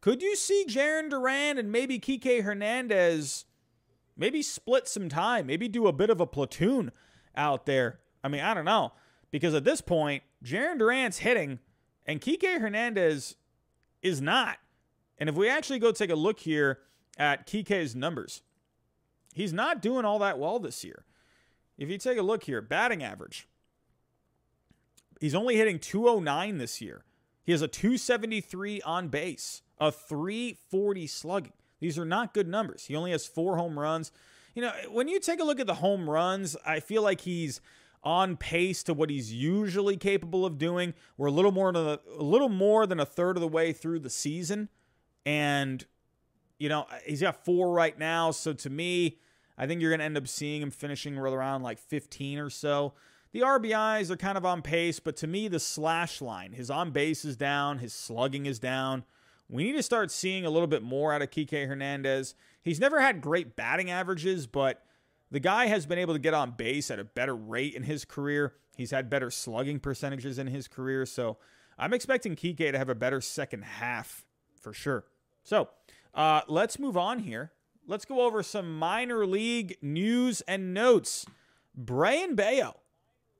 [0.00, 3.44] Could you see Jarren Duran and maybe Kike Hernandez
[4.16, 6.92] maybe split some time, maybe do a bit of a platoon
[7.36, 8.00] out there?
[8.22, 8.92] I mean, I don't know.
[9.30, 11.58] Because at this point, Jarren Duran's hitting
[12.06, 13.36] and Kike Hernandez
[14.02, 14.58] is not.
[15.18, 16.80] And if we actually go take a look here
[17.16, 18.42] at Kike's numbers,
[19.34, 21.04] he's not doing all that well this year.
[21.78, 23.48] If you take a look here, batting average,
[25.22, 27.04] He's only hitting 209 this year.
[27.44, 31.52] He has a 273 on base, a 340 slugging.
[31.78, 32.86] These are not good numbers.
[32.86, 34.10] He only has four home runs.
[34.56, 37.60] You know, when you take a look at the home runs, I feel like he's
[38.02, 40.92] on pace to what he's usually capable of doing.
[41.16, 43.72] We're a little more than a, a little more than a third of the way
[43.72, 44.70] through the season,
[45.24, 45.86] and
[46.58, 48.32] you know he's got four right now.
[48.32, 49.20] So to me,
[49.56, 52.94] I think you're going to end up seeing him finishing around like 15 or so.
[53.32, 56.90] The RBIs are kind of on pace, but to me, the slash line, his on
[56.90, 59.04] base is down, his slugging is down.
[59.48, 62.34] We need to start seeing a little bit more out of Kike Hernandez.
[62.62, 64.84] He's never had great batting averages, but
[65.30, 68.04] the guy has been able to get on base at a better rate in his
[68.04, 68.54] career.
[68.76, 71.06] He's had better slugging percentages in his career.
[71.06, 71.38] So
[71.78, 74.26] I'm expecting Kike to have a better second half
[74.60, 75.04] for sure.
[75.42, 75.70] So
[76.14, 77.52] uh, let's move on here.
[77.86, 81.26] Let's go over some minor league news and notes.
[81.74, 82.81] Brayan Bello,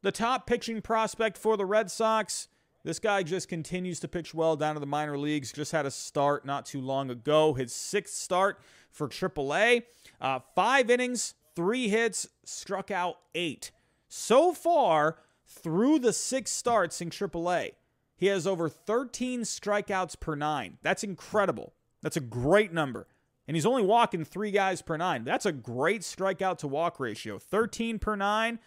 [0.02, 2.48] the top pitching prospect for the Red Sox.
[2.84, 5.52] This guy just continues to pitch well down to the minor leagues.
[5.52, 7.54] Just had a start not too long ago.
[7.54, 9.84] His sixth start for AAA.
[10.20, 13.70] Uh, five innings, three hits, struck out eight.
[14.08, 17.72] So far, through the six starts in AAA,
[18.16, 20.78] he has over 13 strikeouts per nine.
[20.82, 21.72] That's incredible.
[22.02, 23.06] That's a great number.
[23.46, 25.24] And he's only walking three guys per nine.
[25.24, 27.38] That's a great strikeout to walk ratio.
[27.38, 28.58] 13 per nine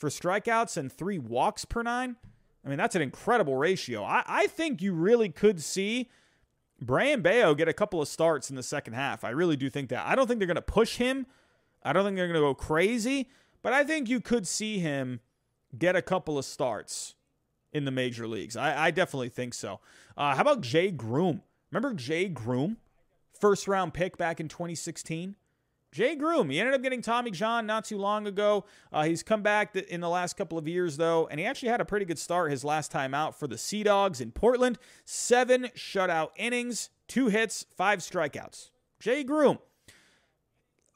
[0.00, 2.16] for strikeouts and three walks per nine.
[2.64, 4.02] I mean, that's an incredible ratio.
[4.02, 6.10] I, I think you really could see
[6.80, 9.22] Brayan Bello get a couple of starts in the second half.
[9.22, 10.06] I really do think that.
[10.06, 11.26] I don't think they're going to push him
[11.82, 13.28] I don't think they're going to go crazy,
[13.62, 15.20] but I think you could see him
[15.76, 17.14] get a couple of starts
[17.72, 18.56] in the major leagues.
[18.56, 19.80] I, I definitely think so.
[20.16, 21.42] Uh, how about Jay Groom?
[21.70, 22.78] Remember Jay Groom?
[23.38, 25.36] First round pick back in 2016.
[25.92, 28.64] Jay Groom, he ended up getting Tommy John not too long ago.
[28.92, 31.80] Uh, he's come back in the last couple of years, though, and he actually had
[31.80, 34.78] a pretty good start his last time out for the Sea Dogs in Portland.
[35.04, 38.70] Seven shutout innings, two hits, five strikeouts.
[39.00, 39.58] Jay Groom,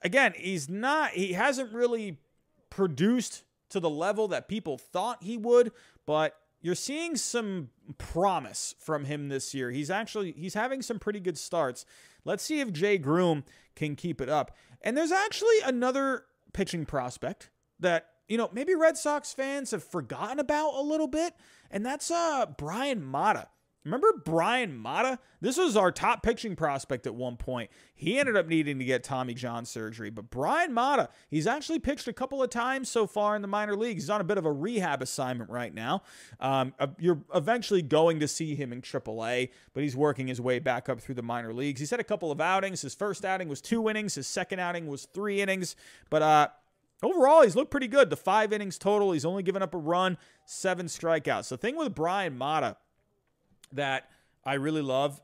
[0.01, 2.18] again, he's not, he hasn't really
[2.70, 5.72] produced to the level that people thought he would,
[6.07, 9.70] but you're seeing some promise from him this year.
[9.70, 11.84] He's actually he's having some pretty good starts.
[12.24, 13.45] Let's see if Jay Groom
[13.76, 14.57] can keep it up.
[14.85, 20.39] And there's actually another pitching prospect that you know maybe Red Sox fans have forgotten
[20.39, 21.35] about a little bit,
[21.70, 23.49] and that's uh Bryan Mata.
[23.85, 25.18] Remember Bryan Mata?
[25.43, 27.70] This was our top pitching prospect at one point.
[27.95, 32.09] He ended up needing to get Tommy John surgery, but Bryan Mata, he's actually pitched
[32.09, 34.05] a couple of times so far in the minor leagues.
[34.05, 36.03] He's on a bit of a rehab assignment right now.
[36.41, 40.61] Um, uh, you're eventually going to see him in AAA, but he's working his way
[40.61, 41.78] back up through the minor leagues.
[41.78, 42.80] He's had a couple of outings.
[42.80, 44.14] His first outing was two innings.
[44.14, 45.76] His second outing was three innings,
[46.09, 46.49] but uh,
[47.03, 48.09] Overall, he's looked pretty good.
[48.09, 50.16] The five innings total, he's only given up a run,
[50.47, 51.51] seven strikeouts.
[51.51, 52.78] The thing with Bryan Mata
[53.75, 54.09] that
[54.45, 55.20] I really love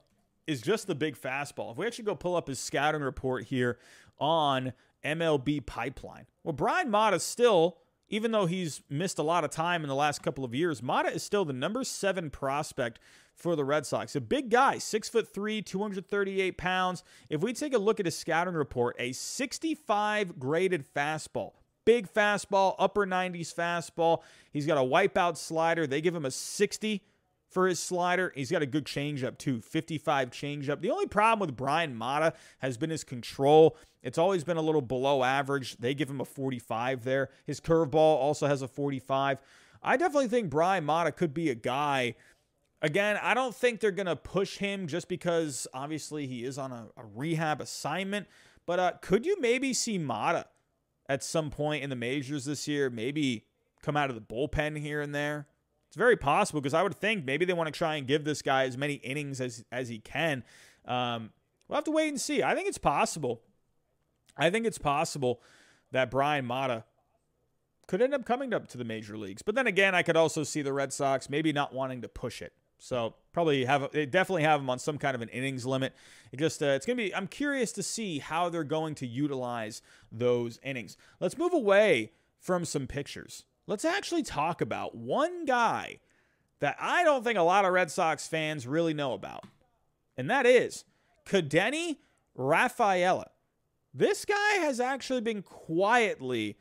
[0.47, 1.73] is just the big fastball.
[1.73, 3.79] If we actually go pull up his scouting report here
[4.19, 4.73] on
[5.05, 7.79] MLB Pipeline, well, Bryan Mata still,
[8.09, 11.13] even though he's missed a lot of time in the last couple of years, Mata
[11.13, 12.99] is still the number seven prospect
[13.35, 14.17] for the Red Sox.
[14.17, 17.03] A big guy, six foot three, 238 pounds.
[17.29, 21.53] If we take a look at his scouting report, a 65 graded fastball.
[21.87, 24.23] Big fastball, upper 90s fastball.
[24.53, 25.87] He's got a wipeout slider.
[25.87, 27.03] They give him a 60
[27.51, 28.33] for his slider.
[28.35, 30.81] He's got a good changeup too, 55 changeup.
[30.81, 33.77] The only problem with Bryan Mata has been his control.
[34.03, 35.77] It's always been a little below average.
[35.77, 37.29] They give him a 45 there.
[37.45, 39.43] His curveball also has a 45.
[39.83, 42.15] I definitely think Bryan Mata could be a guy.
[42.83, 46.73] Again, I don't think they're going to push him just because obviously he is on
[46.73, 48.27] a, a rehab assignment.
[48.65, 50.47] But uh, could you maybe see Mata
[51.09, 52.89] at some point in the majors this year?
[52.89, 53.45] Maybe
[53.83, 55.47] come out of the bullpen here and there?
[55.91, 58.43] It's very possible because I would think maybe they want to try and give this
[58.43, 60.45] guy as many innings as as he can.
[60.87, 61.31] Um,
[61.67, 62.45] we'll have to wait and see.
[62.45, 63.41] I think it's possible.
[64.37, 65.43] I think it's possible
[65.91, 66.85] that Bryan Mata
[67.89, 69.43] could end up coming up to the major leagues.
[69.43, 72.41] But then again, I could also see the Red Sox maybe not wanting to push
[72.41, 72.53] it.
[72.79, 75.93] So probably have they definitely have him on some kind of an innings limit.
[76.31, 77.13] It just uh, it's gonna be.
[77.13, 79.83] I'm curious to see how they're going to utilize
[80.13, 80.97] those innings.
[81.19, 86.01] Let's move away from some pictures let's actually talk about one guy
[86.59, 89.45] that I don't think a lot of Red Sox fans really know about.
[90.17, 90.85] And that is
[91.25, 91.97] Ceddanne
[92.35, 93.31] Rafaela.
[93.95, 96.59] This guy has actually been quietly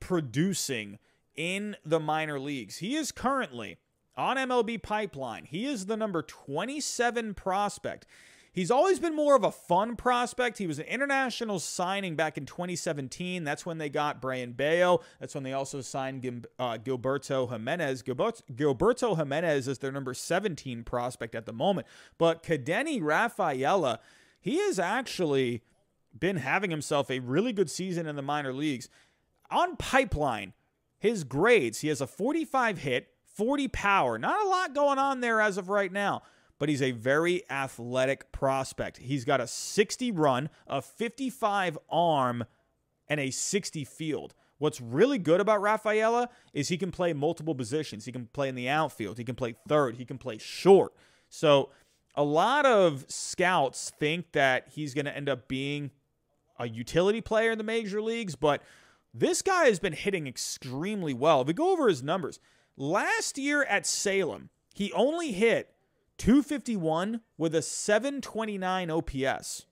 [0.00, 0.98] producing
[1.34, 2.76] in the minor leagues.
[2.76, 3.78] He is currently
[4.14, 5.46] on MLB Pipeline.
[5.46, 8.06] He is the number 27 prospect.
[8.52, 10.58] He's always been more of a fun prospect.
[10.58, 13.44] He was an international signing back in 2017.
[13.44, 15.00] That's when they got Brayan Bello.
[15.20, 18.02] That's when they also signed uh, Gilberto Jimenez.
[18.02, 21.86] Gilberto Jimenez is their number 17 prospect at the moment.
[22.18, 24.00] But Ceddanne Rafaela,
[24.40, 25.62] he has actually
[26.18, 28.88] been having himself a really good season in the minor leagues.
[29.50, 30.54] On Pipeline,
[30.98, 34.18] his grades, he has a 45 hit, 40 power.
[34.18, 36.22] Not a lot going on there as of right now,
[36.60, 38.98] but he's a very athletic prospect.
[38.98, 42.44] He's got a 60 run, a 55 arm,
[43.08, 44.34] and a 60 field.
[44.58, 48.04] What's really good about Rafaela is he can play multiple positions.
[48.04, 50.92] He can play in the outfield, he can play third, he can play short.
[51.30, 51.70] So,
[52.14, 55.92] a lot of scouts think that he's going to end up being
[56.58, 58.62] a utility player in the major leagues, but
[59.14, 61.40] this guy has been hitting extremely well.
[61.40, 62.38] If we go over his numbers,
[62.76, 65.72] last year at Salem, he only hit
[66.20, 69.64] 251 with a 729 OPS.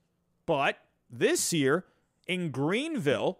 [0.47, 1.85] But this year
[2.27, 3.37] in Greenville,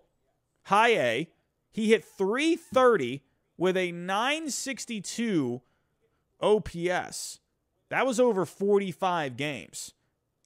[0.66, 1.30] high A,
[1.72, 3.24] he hit 330
[3.58, 5.62] with a 962
[6.40, 7.40] OPS.
[7.90, 9.96] That was over 45 games.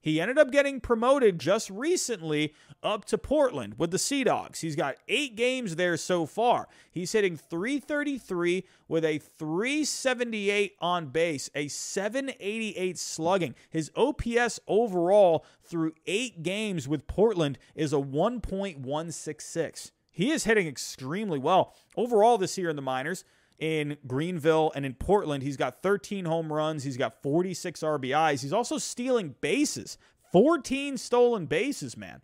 [0.03, 4.59] He ended up getting promoted just recently up to Portland with the Sea Dogs.
[4.59, 6.67] He's got eight games there so far.
[6.91, 13.55] He's hitting 333 with a 378 on base, a 788 slugging.
[13.69, 19.91] His OPS overall through eight games with Portland is a 1.166.
[20.11, 21.73] He is hitting extremely well.
[21.95, 23.23] Overall, this year in the minors,
[23.59, 25.43] in Greenville and in Portland.
[25.43, 26.83] He's got 13 home runs.
[26.83, 28.41] He's got 46 RBIs.
[28.41, 29.97] He's also stealing bases.
[30.31, 32.21] 14 stolen bases, man.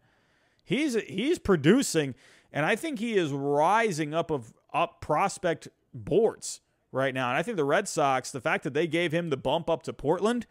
[0.63, 2.15] He's he's producing
[2.51, 6.61] and I think he is rising up of up prospect boards
[6.91, 7.29] right now.
[7.29, 9.83] And I think the Red Sox, the fact that they gave him the bump up
[9.83, 10.47] to Portland,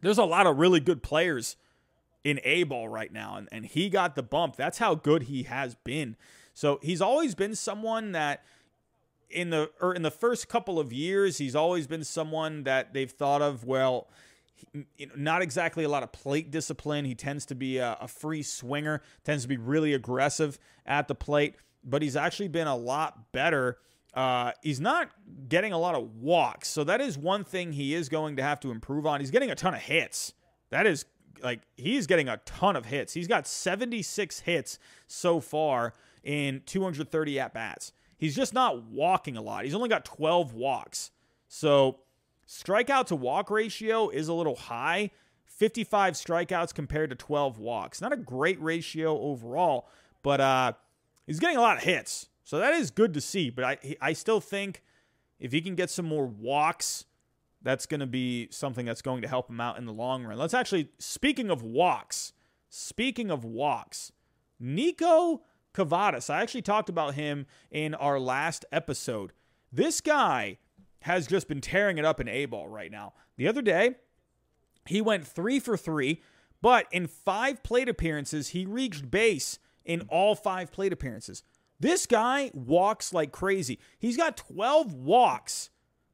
[0.00, 1.56] there's a lot of really good players
[2.24, 3.36] in A ball right now.
[3.36, 4.56] And, and he got the bump.
[4.56, 6.16] That's how good he has been.
[6.54, 8.42] So he's always been someone that
[9.30, 13.10] in the or in the first couple of years, he's always been someone that they've
[13.10, 13.64] thought of.
[13.64, 14.08] Well,
[15.16, 17.04] not exactly a lot of plate discipline.
[17.04, 21.14] He tends to be a, a free swinger, tends to be really aggressive at the
[21.14, 23.78] plate, but he's actually been a lot better.
[24.12, 25.10] Uh, he's not
[25.48, 28.58] getting a lot of walks, so that is one thing he is going to have
[28.60, 29.20] to improve on.
[29.20, 30.34] He's getting a ton of hits.
[30.70, 31.04] That is
[31.42, 33.14] like he's getting a ton of hits.
[33.14, 37.92] He's got 76 hits so far in 230 at bats.
[38.20, 39.64] He's just not walking a lot.
[39.64, 41.10] He's only got 12 walks.
[41.48, 42.00] So,
[42.46, 45.10] strikeout to walk ratio is a little high.
[45.46, 48.02] 55 strikeouts compared to 12 walks.
[48.02, 49.88] Not a great ratio overall,
[50.22, 50.72] but uh,
[51.26, 52.28] he's getting a lot of hits.
[52.44, 53.48] So that is good to see.
[53.48, 54.82] But I, I still think
[55.38, 57.06] if he can get some more walks,
[57.62, 60.36] that's going to be something that's going to help him out in the long run.
[60.36, 62.34] Let's actually, speaking of walks,
[62.68, 64.12] speaking of walks,
[64.62, 65.40] Niko
[65.74, 66.30] Kavadas.
[66.30, 69.32] I actually talked about him in our last episode.
[69.72, 70.58] This guy
[71.02, 73.14] has just been tearing it up in A ball right now.
[73.36, 73.96] The other day,
[74.86, 76.22] he went three for three,
[76.60, 81.42] but in five plate appearances, he reached base in all five plate appearances.
[81.78, 83.78] This guy walks like crazy.
[83.98, 85.70] He's got 12 walks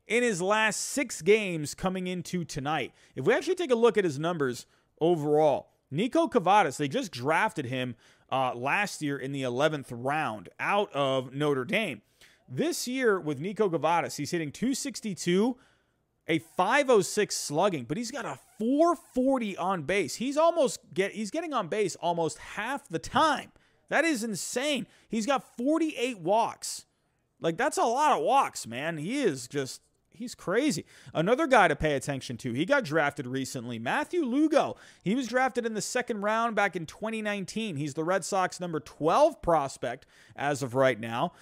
[0.07, 2.92] in his last six games coming into tonight.
[3.16, 4.66] If we actually take a look at his numbers
[5.00, 7.96] overall, Niko Kavadas, they just drafted him
[8.31, 12.03] uh, last year in the 11th round out of Notre Dame.
[12.49, 15.57] This year with Niko Kavadas, he's hitting 262,
[16.29, 20.16] a 506 slugging, but he's got a 440 on base.
[20.16, 23.53] He's almost get he's getting on base almost half the time.
[23.89, 24.87] That is insane.
[25.09, 26.87] He's got 48 walks.
[27.41, 28.99] Like that's a lot of walks, man.
[28.99, 29.83] He is just
[30.17, 30.85] he's crazy.
[31.14, 32.53] Another guy to pay attention to.
[32.53, 33.79] He got drafted recently.
[33.79, 34.77] Matthew Lugo.
[35.03, 37.77] He was drafted in the second round back in 2019.
[37.77, 41.33] He's the Red Sox number 12 prospect as of right now.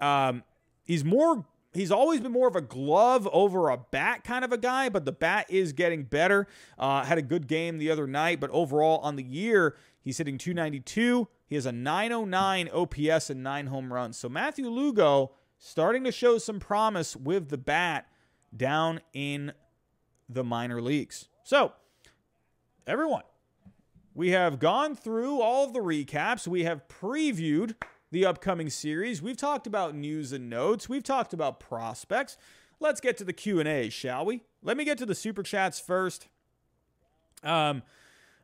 [0.00, 0.42] Um,
[0.84, 1.46] he's more.
[1.72, 5.04] He's always been more of a glove over a bat kind of a guy, but
[5.04, 6.46] the bat is getting better.
[6.78, 10.38] Uh, had a good game the other night, but overall on the year, he's hitting
[10.38, 11.26] 292.
[11.48, 14.16] He has a 909 OPS and nine home runs.
[14.16, 18.06] So Matthew Lugo starting to show some promise with the bat
[18.56, 19.52] down in
[20.28, 21.28] the minor leagues.
[21.42, 21.72] So,
[22.86, 23.24] everyone,
[24.14, 26.46] we have gone through all of the recaps.
[26.46, 27.74] We have previewed
[28.10, 29.20] the upcoming series.
[29.20, 30.88] We've talked about news and notes.
[30.88, 32.36] We've talked about prospects.
[32.80, 34.42] Let's get to the Q&A, shall we?
[34.62, 36.28] Let me get to the super chats first.
[37.42, 37.82] Um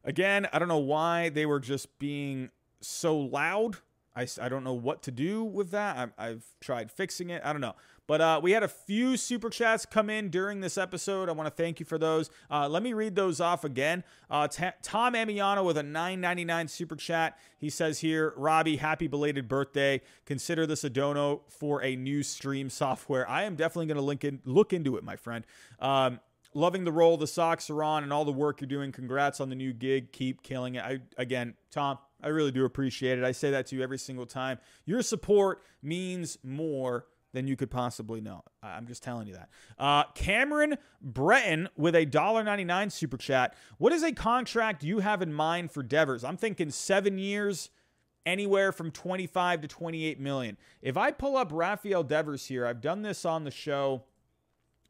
[0.05, 2.51] again, I don't know why they were just being
[2.81, 3.77] so loud.
[4.15, 6.13] I, I don't know what to do with that.
[6.19, 7.43] I, have tried fixing it.
[7.45, 7.77] I don't know.
[8.11, 11.29] But uh, we had a few super chats come in during this episode.
[11.29, 12.29] I want to thank you for those.
[12.51, 14.03] Uh, let me read those off again.
[14.29, 17.39] Uh, T- Tom Amiano with a 9.99 super chat.
[17.57, 20.01] He says here, Robbie, happy belated birthday.
[20.27, 23.31] Consider this a dono for a new stream software.
[23.31, 25.47] I am definitely going to link in, look into it, my friend.
[25.79, 26.19] Um,
[26.53, 28.91] loving the roll the Sox are on and all the work you're doing.
[28.91, 30.11] Congrats on the new gig.
[30.11, 30.83] Keep killing it.
[30.83, 33.25] I, again, Tom, I really do appreciate it.
[33.25, 34.59] I say that to you every single time.
[34.85, 38.43] Your support means more than you could possibly know.
[38.63, 39.49] I'm just telling you that.
[39.79, 43.55] Uh, Cameron Breton with a $1.99 super chat.
[43.79, 46.25] What is a contract you have in mind for Devers?
[46.25, 47.71] I'm thinking seven years,
[48.27, 50.57] anywhere from 25 to 28 million.
[50.83, 54.05] If I pull up Rafael Devers here, I've done this on the show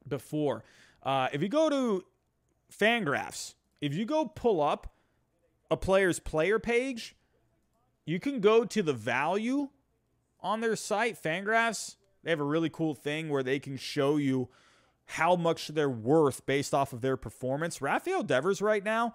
[0.09, 0.65] before.
[1.03, 2.05] Uh, if you go to
[2.73, 4.95] Fangraphs, if you go pull up
[5.71, 7.17] a player's player page,
[8.07, 9.69] you can go to the value
[10.41, 14.49] on their site, Fangraphs they have a really cool thing where they can show you
[15.07, 17.83] how much they're worth based off of their performance.
[17.83, 19.15] Rafael Devers, right now,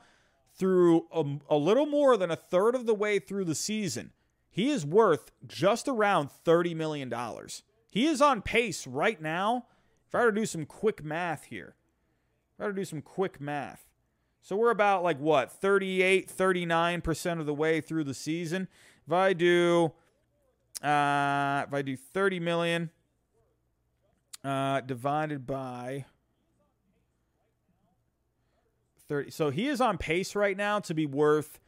[0.57, 4.11] through a, a, little more than a third of the way through the season,
[4.49, 7.13] he is worth just around $30 million.
[7.89, 9.65] He is on pace right now.
[10.07, 11.75] If I were to do some quick math here,
[12.53, 13.85] if I were to do some quick math.
[14.41, 18.67] So we're about like what, 38, 39% of the way through the season.
[19.05, 19.93] If I do
[20.83, 22.91] uh, if I do 30 million
[24.45, 26.05] uh, divided by
[29.07, 29.31] 30.
[29.31, 31.59] So he is on pace right now to be worth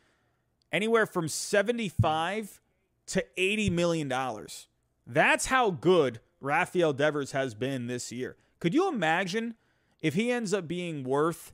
[0.72, 2.62] anywhere from 75
[3.08, 4.68] to 80 million dollars.
[5.06, 8.36] That's how good Rafael Devers has been this year.
[8.60, 9.56] Could you imagine
[10.02, 11.54] if he ends up being worth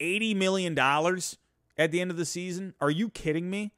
[0.00, 1.38] 80 million dollars
[1.76, 2.74] at the end of the season?
[2.80, 3.72] Are you kidding me?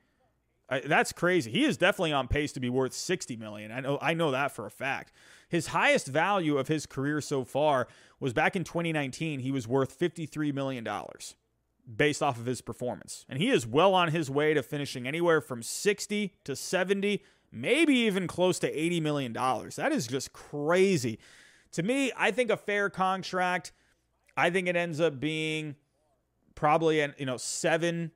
[0.69, 1.51] That's crazy.
[1.51, 3.71] He is definitely on pace to be worth 60 million.
[3.71, 5.13] I know I know that for a fact.
[5.49, 7.87] His highest value of his career so far
[8.19, 9.41] was back in 2019.
[9.41, 11.37] He was worth 53 million dollars
[11.95, 13.25] based off of his performance.
[13.29, 17.95] And he is well on his way to finishing anywhere from 60 to 70, maybe
[17.95, 19.77] even close to 80 million dollars.
[19.77, 21.19] That is just crazy.
[21.73, 23.73] To me, I think a fair contract,
[24.37, 25.77] I think it ends up being
[26.55, 28.11] probably an, you know, 7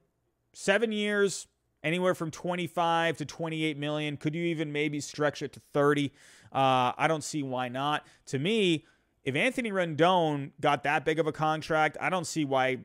[0.53, 1.47] 7 years,
[1.83, 4.17] anywhere from 25 to 28 million.
[4.17, 6.13] Could you even maybe stretch it to 30?
[6.53, 8.07] Uh, I don't see why not.
[8.27, 8.85] To me,
[9.25, 12.79] if Anthony Rendon got that big of a contract, I don't see why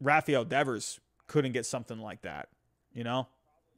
[0.00, 2.48] Rafael Devers couldn't get something like that.
[2.92, 3.28] You know,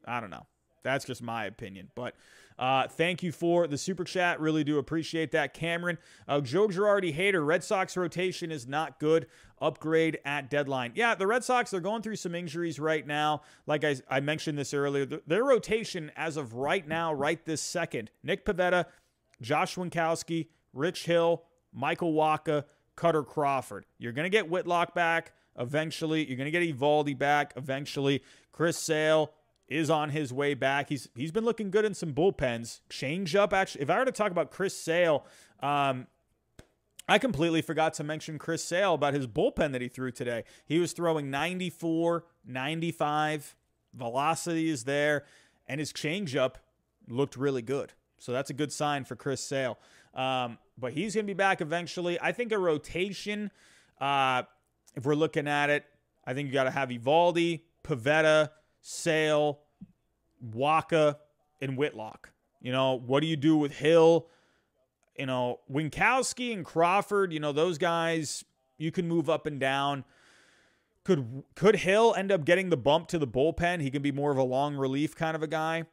[0.07, 0.47] I don't know.
[0.83, 1.91] That's just my opinion.
[1.95, 2.15] But
[2.59, 4.41] uh, thank you for the super chat.
[4.41, 5.99] Really do appreciate that, Cameron.
[6.29, 7.45] Uh, Joe Girardi hater.
[7.45, 9.27] Red Sox rotation is not good.
[9.61, 10.93] Upgrade at deadline.
[10.95, 13.43] Yeah, the Red Sox they're going through some injuries right now.
[13.67, 18.11] Like I, I mentioned this earlier, their rotation as of right now, right this second,
[18.25, 18.87] Nick Pivetta,
[19.41, 22.65] Josh Winckowski, Rich Hill, Michael Wacha,
[22.97, 23.87] Kutter Crawford.
[23.99, 26.27] You're going to get Whitlock back eventually.
[26.27, 28.23] You're going to get Eovaldi back eventually.
[28.53, 29.33] Chris Sale,
[29.73, 30.89] is on his way back.
[30.89, 32.81] He's he's been looking good in some bullpens.
[32.89, 33.83] Change up actually.
[33.83, 35.25] If I were to talk about Chris Sale,
[35.61, 36.07] um,
[37.09, 40.45] I completely forgot to mention Chris Sale about his bullpen that he threw today.
[40.65, 43.57] He was throwing 94, 95.
[43.95, 45.25] Velocity is there,
[45.67, 46.55] and his changeup
[47.09, 47.93] looked really good.
[48.19, 49.79] So that's a good sign for Chris Sale.
[50.15, 52.19] Um, but he's going to be back eventually.
[52.21, 53.51] I think a rotation,
[54.01, 54.45] uh,
[54.95, 55.85] if we're looking at it,
[56.25, 58.51] I think you got to have Eovaldi, Pivetta,
[58.83, 59.61] Sale,
[60.55, 61.17] Wacha,
[61.61, 62.33] and Whitlock.
[62.61, 64.29] You know, what do you do with Hill?
[65.19, 68.45] You know, Winckowski and Crawford, you know, those guys
[68.77, 70.05] you can move up and down.
[71.05, 73.81] Could could Hill end up getting the bump to the bullpen?
[73.81, 75.85] He can be more of a long relief kind of a guy.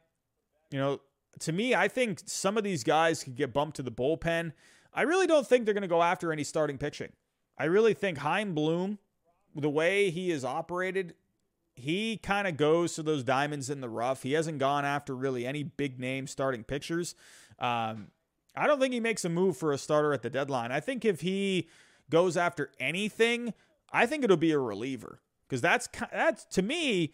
[0.70, 1.00] You know,
[1.40, 4.52] to me, I think some of these guys could get bumped to the bullpen.
[4.92, 7.12] I really don't think they're going to go after any starting pitching.
[7.58, 8.98] I really think Chaim Bloom,
[9.54, 11.14] the way he is operated,
[11.80, 14.22] he kind of goes to those diamonds in the rough.
[14.22, 17.14] He hasn't gone after really any big name starting pitchers.
[17.58, 18.08] Um,
[18.56, 20.72] I don't think he makes a move for a starter at the deadline.
[20.72, 21.68] I think if he
[22.10, 23.54] goes after anything,
[23.92, 27.12] I think it'll be a reliever because that's that's to me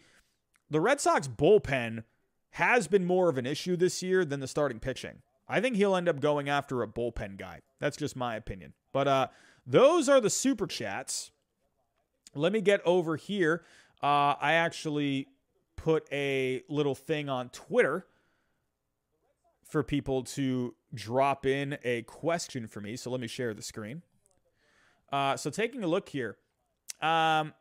[0.69, 2.03] the Red Sox bullpen
[2.51, 5.21] has been more of an issue this year than the starting pitching.
[5.47, 7.61] I think he'll end up going after a bullpen guy.
[7.79, 8.73] That's just my opinion.
[8.91, 9.27] But uh,
[9.65, 11.31] those are the super chats.
[12.35, 13.63] Let me get over here.
[14.01, 15.27] Uh, I actually
[15.75, 18.05] put a little thing on Twitter
[19.63, 22.95] for people to drop in a question for me.
[22.95, 24.01] So let me share the screen.
[25.11, 26.37] Uh, so taking a look here.
[27.01, 27.53] Um,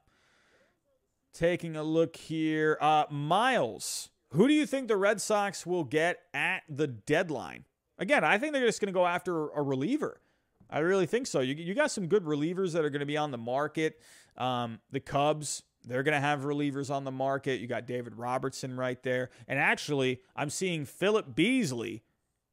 [1.32, 2.78] taking a look here.
[2.80, 7.64] Uh, Miles, who do you think the Red Sox will get at the deadline?
[7.98, 10.20] Again, I think they're just going to go after a reliever.
[10.68, 11.40] I really think so.
[11.40, 14.00] You, you got some good relievers that are going to be on the market.
[14.36, 17.60] Um, the Cubs, they're going to have relievers on the market.
[17.60, 19.30] You got David Robertson right there.
[19.46, 22.02] And actually, I'm seeing Philip Beasley.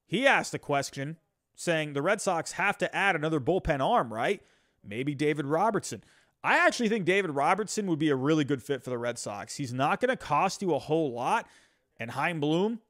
[0.06, 1.18] He asked a question
[1.56, 4.42] saying the Red Sox have to add another bullpen arm, right?
[4.84, 6.04] Maybe David Robertson.
[6.44, 9.56] I actually think David Robertson would be a really good fit for the Red Sox.
[9.56, 11.48] He's not going to cost you a whole lot.
[11.98, 12.82] And Chaim Bloom,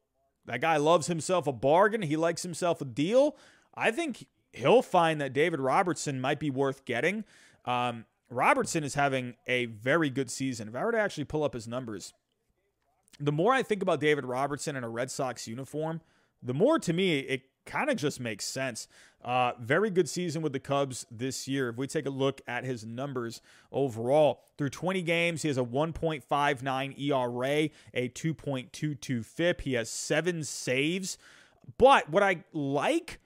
[0.46, 2.02] that guy loves himself a bargain.
[2.02, 3.38] He likes himself a deal.
[3.76, 7.24] I think he'll find that David Robertson might be worth getting.
[7.66, 10.68] Um, Robertson is having a very good season.
[10.68, 12.14] If I were to actually pull up his numbers,
[13.20, 16.02] the more I think about David Robertson in a Red Sox uniform,
[16.42, 18.88] the more to me it kind of just makes sense.
[19.24, 21.70] Uh, very good season with the Cubs this year.
[21.70, 25.64] If we take a look at his numbers overall, through 20 games, he has a
[25.64, 29.62] 1.59 ERA, a 2.22 FIP.
[29.62, 31.18] He has seven saves.
[31.78, 33.20] But what I like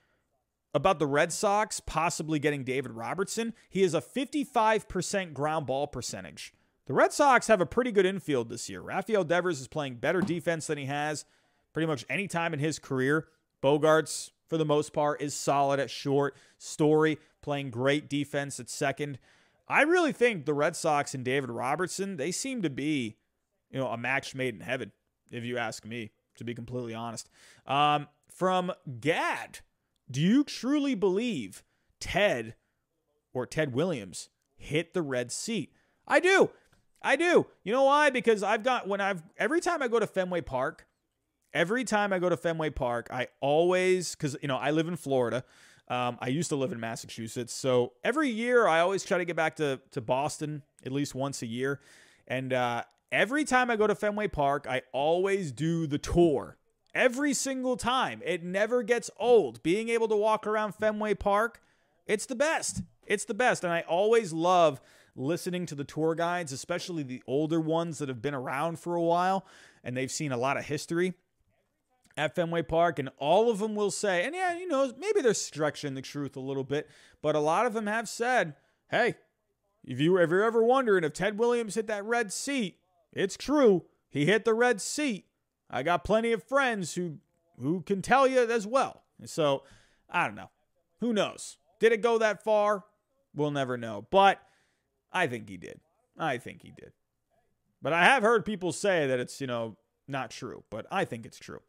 [0.78, 6.54] about the Red Sox possibly getting David Robertson, he has a 55% ground ball percentage.
[6.86, 8.80] The Red Sox have a pretty good infield this year.
[8.82, 11.26] Rafael Devers is playing better defense than he has
[11.74, 13.28] pretty much any time in his career.
[13.62, 16.38] Bogaerts, for the most part, is solid at short.
[16.60, 19.18] Story playing great defense at second.
[19.68, 23.18] I really think the Red Sox and David Robertson, they seem to be,
[23.70, 24.92] you know, a match made in heaven,
[25.32, 27.30] if you ask me, to be completely honest.
[27.66, 28.72] Um, from
[29.02, 29.60] Gad,
[30.10, 31.64] do you truly believe
[32.00, 32.56] Ted
[33.34, 35.74] or Ted Williams hit the red seat?
[36.08, 36.50] I do.
[37.02, 37.48] I do.
[37.64, 38.10] You know why?
[38.10, 40.88] Because I've got when I've every time I go to Fenway Park,
[41.54, 44.96] every time I go to Fenway Park, I always, because, you know, I live in
[44.96, 45.44] Florida.
[45.88, 47.54] Um, I used to live in Massachusetts.
[47.54, 51.42] So every year I always try to get back to, to Boston at least once
[51.42, 51.80] a year.
[52.28, 56.58] And uh, every time I go to Fenway Park, I always do the tour.
[56.94, 58.22] Every single time.
[58.26, 59.62] It never gets old.
[59.64, 61.62] Being able to walk around Fenway Park,
[62.06, 62.82] it's the best.
[63.06, 63.64] It's the best.
[63.64, 64.82] And I always love
[65.16, 69.02] listening to the tour guides, especially the older ones that have been around for a
[69.02, 69.46] while
[69.84, 71.14] and they've seen a lot of history
[72.18, 75.34] at Fenway Park, and all of them will say, and yeah, you know, maybe they're
[75.34, 76.90] stretching the truth a little bit,
[77.22, 78.56] but a lot of them have said,
[78.90, 79.16] hey,
[79.84, 82.80] if you if you're ever wondering if Ted Williams hit that red seat,
[83.14, 83.86] it's true.
[84.10, 85.26] He hit the red seat.
[85.70, 87.18] I got plenty of friends who
[87.60, 89.04] who can tell you as well.
[89.26, 89.64] So
[90.10, 90.52] I don't know.
[91.00, 91.58] Who knows?
[91.80, 92.86] Did it go that far?
[93.36, 94.08] We'll never know.
[94.10, 94.40] But
[95.12, 95.80] I think he did.
[96.18, 96.92] I think he did.
[97.82, 101.26] But I have heard people say that it's, you know, not true, but I think
[101.26, 101.60] it's true.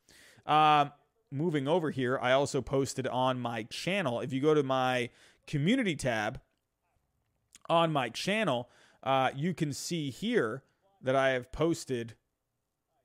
[0.47, 0.93] Um,
[1.31, 4.21] moving over here, I also posted on my channel.
[4.21, 5.11] If you go to my
[5.47, 6.41] community tab
[7.69, 8.71] on my channel,
[9.03, 10.63] uh, you can see here
[11.03, 12.15] that I have posted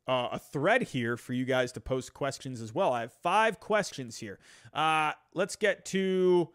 [0.08, 2.94] uh, a thread here for you guys to post questions as well.
[2.94, 4.40] I have five questions here.
[4.74, 6.50] Uh, let's get to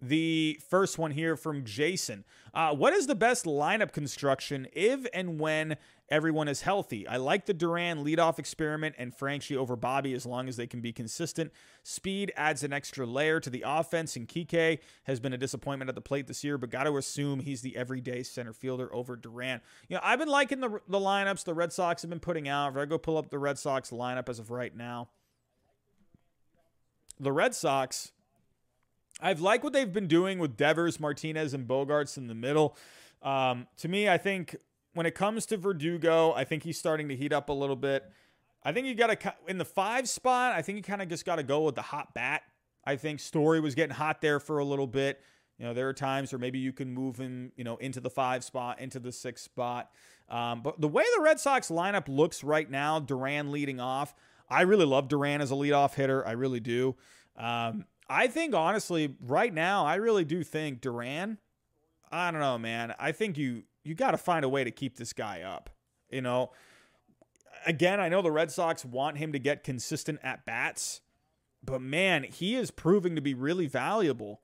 [0.00, 2.24] the first one here from Jason.
[2.54, 5.76] Uh, what is the best lineup construction if and when
[6.10, 7.06] everyone is healthy.
[7.06, 10.80] I like the Duran leadoff experiment and Franchy over Bobby as long as they can
[10.80, 11.52] be consistent.
[11.82, 15.94] Speed adds an extra layer to the offense, and Kike has been a disappointment at
[15.94, 19.60] the plate this year, but got to assume he's the everyday center fielder over Duran.
[19.88, 22.72] You know, I've been liking the, the lineups the Red Sox have been putting out.
[22.72, 25.08] If I go pull up the Red Sox lineup as of right now,
[27.20, 28.12] the Red Sox.
[29.20, 32.76] I've liked what they've been doing with Devers, Martinez, and Bogaerts in the middle.
[33.20, 34.54] Um, to me, I think
[34.94, 38.04] when it comes to Verdugo, I think he's starting to heat up a little bit.
[38.62, 40.54] I think you got to in the five spot.
[40.54, 42.42] I think you kind of just got to go with the hot bat.
[42.84, 45.20] I think Story was getting hot there for a little bit.
[45.58, 48.10] You know, there are times where maybe you can move him, you know, into the
[48.10, 49.90] five spot, into the six spot.
[50.28, 54.14] Um, but the way the Red Sox lineup looks right now, Duran leading off,
[54.48, 56.26] I really love Duran as a leadoff hitter.
[56.26, 56.96] I really do.
[57.36, 61.38] Um, I think honestly, right now, I really do think Duran.
[62.10, 62.94] I don't know, man.
[62.98, 65.70] I think you you got to find a way to keep this guy up.
[66.10, 66.50] You know,
[67.66, 71.00] again, I know the Red Sox want him to get consistent at bats,
[71.64, 74.42] but man, he is proving to be really valuable.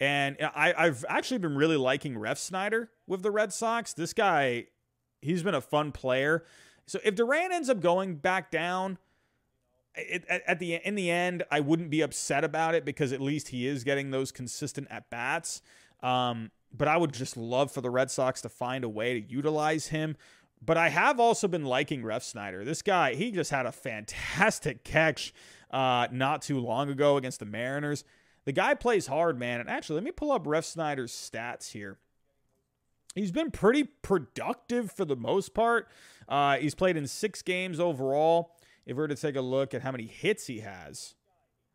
[0.00, 3.92] And I, have actually been really liking Refsnyder with the Red Sox.
[3.92, 4.66] This guy,
[5.20, 6.44] he's been a fun player.
[6.86, 8.98] So if Duran ends up going back down,
[9.94, 13.48] it, at, the in the end, I wouldn't be upset about it because at least
[13.48, 15.60] he is getting those consistent at bats.
[16.00, 19.26] Um, but I would just love for the Red Sox to find a way to
[19.26, 20.16] utilize him.
[20.64, 22.64] But I have also been liking Refsnyder.
[22.64, 25.32] This guy, he just had a fantastic catch
[25.70, 28.04] uh, not too long ago against the Mariners.
[28.44, 29.60] The guy plays hard, man.
[29.60, 31.98] And actually, let me pull up Refsnyder's stats here.
[33.14, 35.88] He's been pretty productive for the most part.
[36.28, 38.52] Uh, he's played in six games overall.
[38.86, 41.14] If we were to take a look at how many hits he has,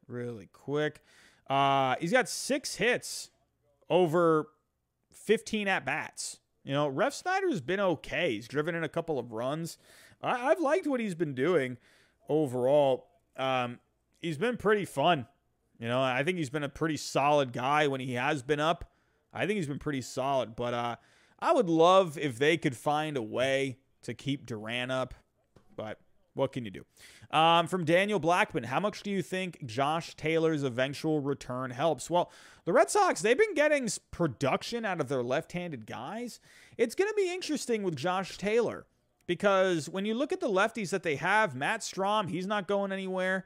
[0.08, 1.02] really quick,
[1.50, 3.30] uh, he's got six hits
[3.90, 4.48] over
[5.24, 6.40] 15 at bats.
[6.64, 8.36] You know, Refsnyder's been okay.
[8.36, 9.78] He's driven in a couple of runs.
[10.22, 11.78] I, have liked what he's been doing
[12.30, 13.08] overall.
[13.36, 13.80] Um,
[14.22, 15.28] he's been pretty fun.
[15.80, 18.92] You know, I think he's been a pretty solid guy when he has been up.
[19.34, 20.96] I think he's been pretty solid, but uh,
[21.40, 25.14] I would love if they could find a way to keep Duran up,
[25.76, 26.00] but
[26.34, 26.86] what can you do?
[27.36, 32.10] Um, from Daniel Blackman, how much do you think Josh Taylor's eventual return helps?
[32.10, 32.32] Well,
[32.66, 36.40] the Red Sox, they've been getting production out of their left handed guys.
[36.78, 38.86] It's going to be interesting with Josh Taylor
[39.28, 42.92] because when you look at the lefties that they have, Matt Strahm, he's not going
[42.92, 43.46] anywhere.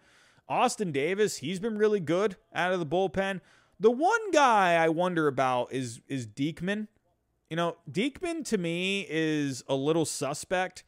[0.49, 3.41] Austin Davis, he's been really good out of the bullpen.
[3.79, 6.87] The one guy I wonder about is is Diekman.
[7.49, 10.83] You know, Diekman to me is a little suspect.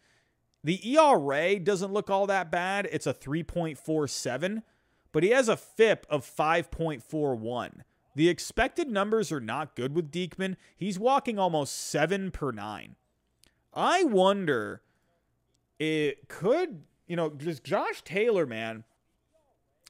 [0.64, 2.88] The ERA doesn't look all that bad.
[2.91, 4.64] It's a 3.47,
[5.12, 7.82] but he has a FIP of 5.41.
[8.16, 10.57] The expected numbers are not good with Diekman.
[10.76, 12.95] He's walking almost seven per nine.
[13.74, 14.82] I wonder,
[15.78, 18.84] it could, you know, just Josh Taylor, man,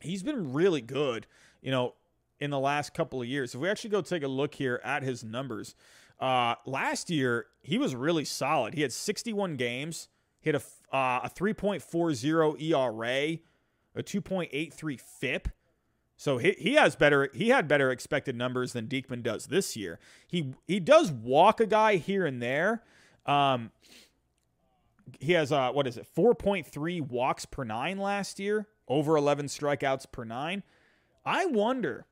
[0.01, 1.25] he's been really good,
[1.61, 1.95] you know,
[2.39, 3.55] in the last couple of years.
[3.55, 5.75] If we actually go take a look here at his numbers,
[6.19, 8.73] uh, last year he was really solid.
[8.73, 10.09] He had 61 games,
[10.47, 13.39] had a, uh, a 3.40 ERA,
[13.95, 15.49] a 2.83 FIP.
[16.15, 19.99] So he, he has better he had better expected numbers than Diekman does this year.
[20.27, 22.83] He he does walk a guy here and there.
[23.25, 23.71] Um,
[25.17, 30.11] he has uh what is it 4.3 walks per nine last year, over 11 strikeouts
[30.11, 30.63] per nine.
[31.25, 32.05] I wonder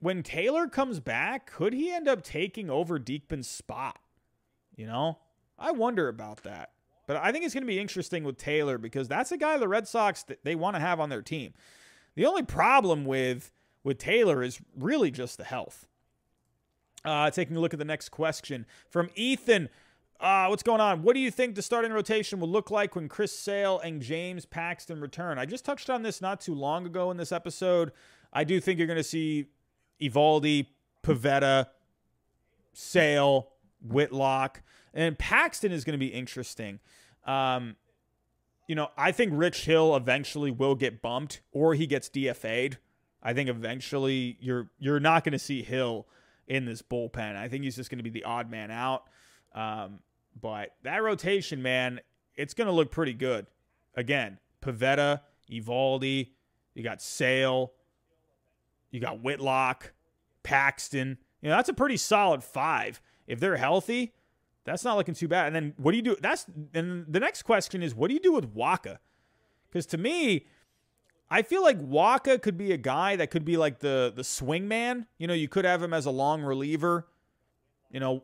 [0.00, 3.98] when Taylor comes back, could he end up taking over Diekman's spot?
[4.74, 5.18] You know,
[5.56, 6.72] I wonder about that.
[7.08, 9.66] But I think it's going to be interesting with Taylor because that's a guy the
[9.66, 11.54] Red Sox they want to have on their team.
[12.14, 13.50] The only problem with
[13.82, 15.86] with Taylor is really just the health.
[17.06, 19.70] Uh, taking a look at the next question from Ethan.
[20.20, 21.02] Uh, what's going on?
[21.02, 24.44] What do you think the starting rotation will look like when Chris Sale and James
[24.44, 25.38] Paxton return?
[25.38, 27.92] I just touched on this not too long ago in this episode.
[28.34, 29.46] I do think you're going to see
[30.02, 30.66] Eovaldi,
[31.02, 31.68] Pivetta,
[32.74, 33.48] Sale,
[33.80, 34.60] Whitlock,
[34.94, 36.80] and Paxton is going to be interesting.
[37.26, 37.76] Um,
[38.66, 42.78] you know, I think Rich Hill eventually will get bumped or he gets DFA'd.
[43.22, 46.06] I think eventually you're you're not going to see Hill
[46.46, 47.36] in this bullpen.
[47.36, 49.04] I think he's just going to be the odd man out.
[49.54, 50.00] Um,
[50.40, 52.00] but that rotation, man,
[52.36, 53.46] it's going to look pretty good.
[53.94, 55.20] Again, Pivetta,
[55.50, 56.30] Eovaldi,
[56.74, 57.72] you got Sale,
[58.90, 59.92] you got Whitlock,
[60.42, 61.18] Paxton.
[61.42, 63.00] You know, that's a pretty solid five.
[63.26, 64.14] If they're healthy,
[64.68, 65.46] that's not looking too bad.
[65.46, 66.16] And then what do you do?
[66.20, 68.98] That's and the next question is what do you do with Wacha?
[69.68, 70.46] Because to me,
[71.30, 74.68] I feel like Wacha could be a guy that could be like the the swing
[74.68, 75.06] man.
[75.18, 77.06] You know, you could have him as a long reliever.
[77.90, 78.22] You know,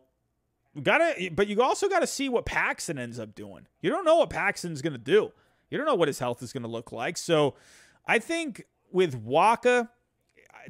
[0.82, 3.66] gotta but you also gotta see what Paxton ends up doing.
[3.80, 5.32] You don't know what Paxton's gonna do.
[5.70, 7.16] You don't know what his health is gonna look like.
[7.16, 7.54] So
[8.06, 9.88] I think with Wacha,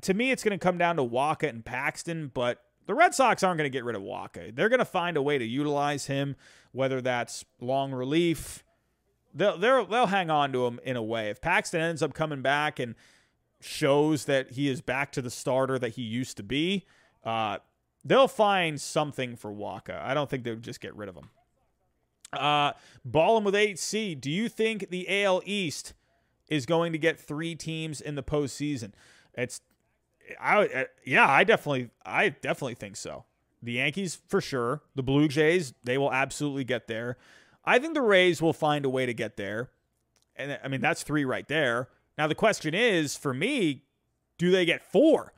[0.03, 3.59] to me, it's gonna come down to Wacha and Paxton, but the Red Sox aren't
[3.59, 4.55] going to get rid of Wacha.
[4.55, 6.37] They're going to find a way to utilize him,
[6.73, 8.65] whether that's long relief.
[9.35, 11.31] They'll, they'll, they'll hang on to him in a way.
[11.31, 12.95] If Paxton ends up coming back and
[13.61, 16.85] shows that he is back to the starter that he used to be,
[17.25, 17.59] uh,
[18.05, 20.01] they'll find something for Wacha.
[20.03, 21.31] I don't think they would just get rid of him.
[22.33, 22.73] Uh,
[23.05, 25.95] Ballin with 8C, do you think the AL East
[26.49, 28.93] is going to get three teams in the postseason?
[29.35, 29.61] It's
[30.41, 33.25] I yeah, I definitely I definitely think so.
[33.63, 34.83] The Yankees for sure.
[34.95, 37.17] The Blue Jays, they will absolutely get there.
[37.65, 39.71] I think the Rays will find a way to get there.
[40.37, 41.89] And I mean, that's 3 right there.
[42.19, 43.85] Now the question is for me,
[44.39, 45.33] do they get 4?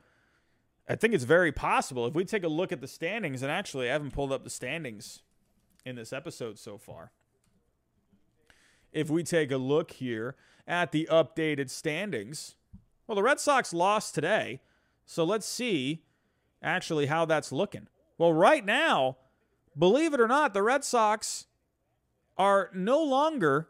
[0.89, 2.07] I think it's very possible.
[2.07, 4.51] If we take a look at the standings, and actually I haven't pulled up the
[4.51, 5.23] standings
[5.85, 7.13] in this episode so far.
[8.93, 12.57] If we take a look here at the updated standings,
[13.07, 14.61] well, the Red Sox lost today.
[15.07, 16.03] So let's see
[16.63, 17.89] actually how that's looking.
[18.19, 19.17] Well, right now,
[19.79, 21.47] believe it or not, the Red Sox
[22.37, 23.69] are no longer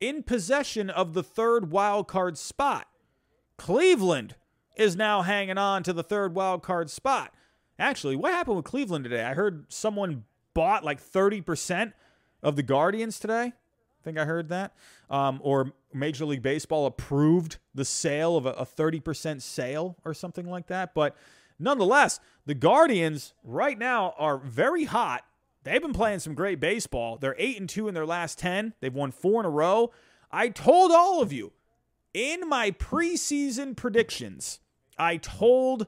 [0.00, 2.86] in possession of the third wild card spot.
[3.56, 4.36] Cleveland
[4.76, 7.34] is now hanging on to the third wild card spot.
[7.78, 9.24] Actually, what happened with Cleveland today?
[9.24, 10.24] I heard someone
[10.54, 11.92] bought like 30%
[12.42, 13.52] of the Guardians today.
[13.52, 14.74] I think I heard that.
[15.10, 20.48] Um, or Major League Baseball approved the sale of a, a 30% sale or something
[20.48, 20.94] like that.
[20.94, 21.16] But
[21.58, 25.24] nonetheless, the Guardians right now are very hot.
[25.64, 27.18] They've been playing some great baseball.
[27.18, 28.74] They're 8 and 2 in their last 10.
[28.80, 29.90] They've won 4 in a row.
[30.30, 31.52] I told all of you
[32.14, 34.60] in my preseason predictions,
[34.98, 35.86] I told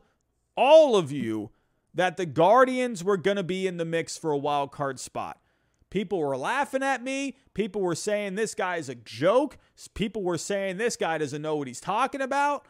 [0.56, 1.50] all of you
[1.94, 5.39] that the Guardians were going to be in the mix for a wild card spot.
[5.90, 7.36] People were laughing at me.
[7.52, 9.58] People were saying this guy is a joke.
[9.94, 12.64] People were saying this guy doesn't know what he's talking about.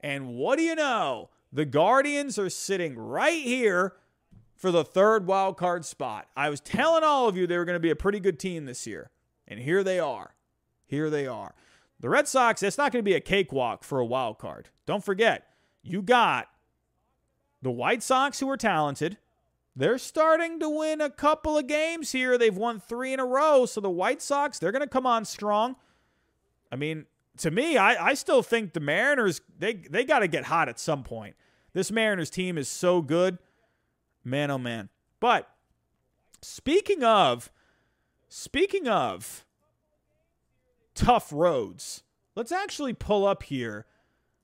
[0.00, 1.30] And what do you know?
[1.52, 3.94] The Guardians are sitting right here,
[4.62, 6.28] for the third wild card spot.
[6.36, 8.64] I was telling all of you they were going to be a pretty good team
[8.64, 9.10] this year,
[9.48, 10.36] and here they are.
[10.86, 11.56] Here they are.
[11.98, 14.68] The Red Sox, it's not going to be a cakewalk for a wild card.
[14.86, 15.48] Don't forget,
[15.82, 16.48] you got
[17.60, 19.18] the White Sox who are talented.
[19.74, 22.36] They're starting to win a couple of games here.
[22.36, 23.64] They've won three in a row.
[23.66, 25.76] So the White Sox, they're going to come on strong.
[26.70, 27.06] I mean,
[27.38, 30.78] to me, I, I still think the Mariners, they, they got to get hot at
[30.78, 31.36] some point.
[31.72, 33.38] This Mariners team is so good.
[34.24, 34.90] Man, oh man.
[35.20, 35.48] But
[36.42, 37.50] speaking of,
[38.28, 39.46] speaking of
[40.94, 42.02] tough roads,
[42.34, 43.86] let's actually pull up here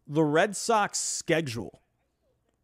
[0.07, 1.83] the Red Sox schedule.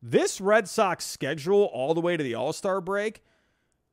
[0.06, 3.22] This Red Sox schedule, all the way to the All Star break,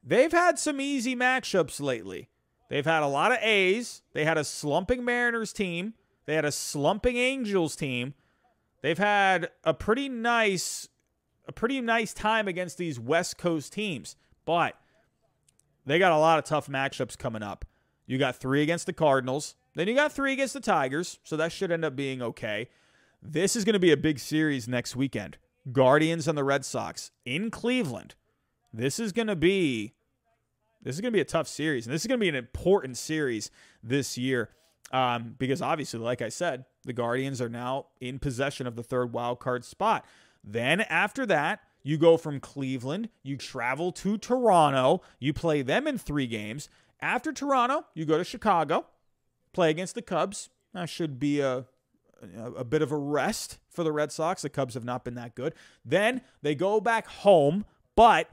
[0.04, 2.28] they've had some easy matchups lately.
[2.70, 4.02] They've had a lot of A's.
[4.12, 5.94] They had a slumping Mariners team.
[6.26, 8.14] They had a slumping Angels team.
[8.82, 10.90] They've had a pretty nice
[11.48, 14.76] a pretty nice time against these West Coast teams, but
[15.86, 17.64] they got a lot of tough matchups coming up.
[18.06, 21.54] You got 3 against the Cardinals, then you got 3 against the Tigers, so that
[21.54, 22.68] should end up being okay.
[23.22, 25.38] This is going to be a big series next weekend.
[25.72, 28.16] Guardians and the Red Sox in Cleveland.
[28.74, 29.94] This is going to be
[30.84, 32.36] this is going to be a tough series, and this is going to be an
[32.36, 33.52] important series
[33.84, 34.50] this year
[34.92, 39.14] um, because obviously, like I said, the Guardians are now in possession of the third
[39.14, 40.06] wild card spot.
[40.44, 45.98] Then after that, you go from Cleveland, you travel to Toronto, you play them in
[45.98, 46.70] three games.
[47.00, 48.86] After Toronto, you go to Chicago,
[49.54, 50.50] play against the Cubs.
[50.74, 51.66] That should be a
[52.56, 54.42] a bit of a rest for the Red Sox.
[54.42, 55.54] The Cubs have not been that good.
[55.84, 57.66] Then they go back home,
[57.96, 58.30] but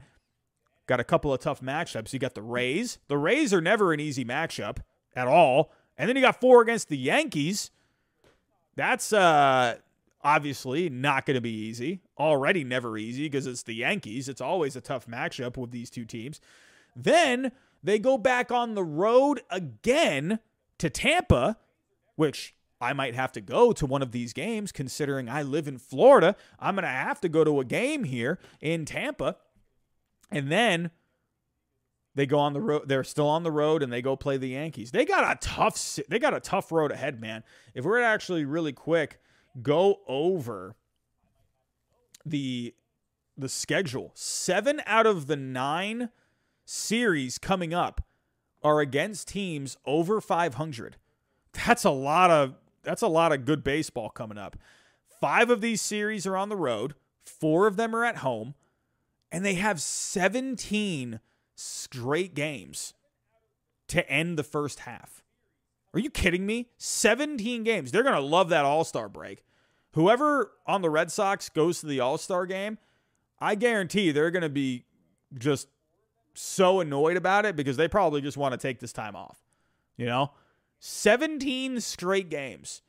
[0.87, 2.13] got a couple of tough matchups.
[2.13, 2.99] You got the Rays.
[3.07, 4.77] The Rays are never an easy matchup
[5.15, 5.71] at all.
[5.97, 7.71] And then you got four against the Yankees.
[8.75, 9.77] That's uh
[10.21, 12.01] obviously not going to be easy.
[12.17, 14.27] Already never easy because it's the Yankees.
[14.27, 16.41] It's always a tough matchup with these two teams.
[16.95, 17.51] Then
[17.83, 20.39] they go back on the road again
[20.77, 21.57] to Tampa,
[22.15, 25.77] which I might have to go to one of these games considering I live in
[25.77, 26.35] Florida.
[26.59, 29.35] I'm going to have to go to a game here in Tampa.
[30.31, 30.91] And then
[32.15, 32.87] they go on the road.
[32.87, 34.91] They're still on the road and they go play the Yankees.
[34.91, 37.43] They got a tough they got a tough road ahead, man.
[37.73, 39.19] If we're actually really quick
[39.61, 40.75] go over
[42.25, 42.73] the
[43.37, 46.09] the schedule, 7 out of the 9
[46.65, 48.03] series coming up
[48.61, 50.97] are against teams over 500.
[51.53, 54.55] That's a lot of that's a lot of good baseball coming up.
[55.19, 58.55] Five of these series are on the road, four of them are at home,
[59.31, 61.19] and they have 17
[61.55, 62.93] straight games
[63.87, 65.23] to end the first half.
[65.93, 66.69] Are you kidding me?
[66.77, 67.91] 17 games.
[67.91, 69.43] They're going to love that All Star break.
[69.93, 72.77] Whoever on the Red Sox goes to the All Star game,
[73.39, 74.85] I guarantee they're going to be
[75.37, 75.67] just
[76.33, 79.39] so annoyed about it because they probably just want to take this time off.
[79.97, 80.31] You know?
[80.79, 82.81] 17 straight games.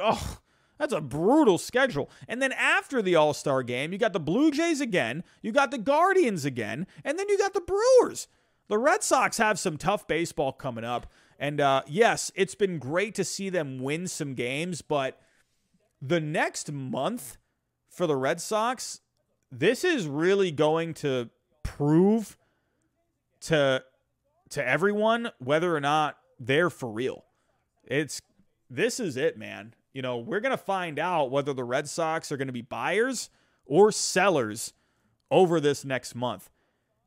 [0.00, 0.38] Oh,
[0.78, 2.10] that's a brutal schedule.
[2.28, 5.70] And then after the All Star game, you got the Blue Jays again, you got
[5.70, 8.28] the Guardians again, and then you got the Brewers.
[8.68, 11.06] The Red Sox have some tough baseball coming up.
[11.38, 15.20] And uh, yes, it's been great to see them win some games, but
[16.00, 17.36] the next month
[17.88, 19.00] for the Red Sox,
[19.50, 21.30] this is really going to
[21.62, 22.36] prove
[23.40, 23.82] to
[24.48, 27.24] to everyone whether or not they're for real.
[27.84, 28.20] It's
[28.68, 29.74] this is it, man.
[29.92, 32.62] You know, we're going to find out whether the Red Sox are going to be
[32.62, 33.30] buyers
[33.64, 34.72] or sellers
[35.30, 36.50] over this next month.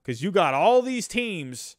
[0.03, 1.75] Cuz you got all these teams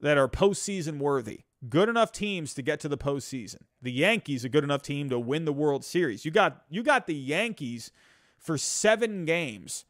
[0.00, 1.40] that are postseason worthy.
[1.68, 3.62] Good enough teams to get to the postseason.
[3.80, 6.24] The Yankees a good enough team to win the World Series.
[6.24, 7.90] You got you got the Yankees
[8.38, 9.86] for 7 games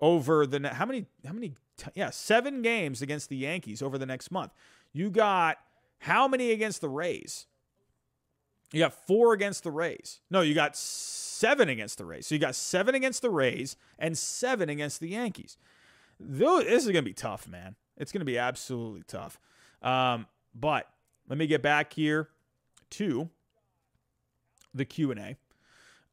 [0.00, 1.54] over the how many how many
[1.94, 4.52] yeah, 7 games against the Yankees over the next month.
[4.92, 5.58] You got
[6.02, 7.46] how many against the Rays?
[8.72, 10.18] You got four against the Rays.
[10.30, 12.26] No, you got seven against the Rays.
[12.26, 15.56] So you got seven against the Rays and seven against the Yankees.
[16.18, 17.76] This is going to be tough, man.
[17.96, 19.38] It's going to be absolutely tough.
[19.80, 20.88] Um, but
[21.28, 22.30] let me get back here
[22.90, 23.30] to
[24.74, 25.36] the Q and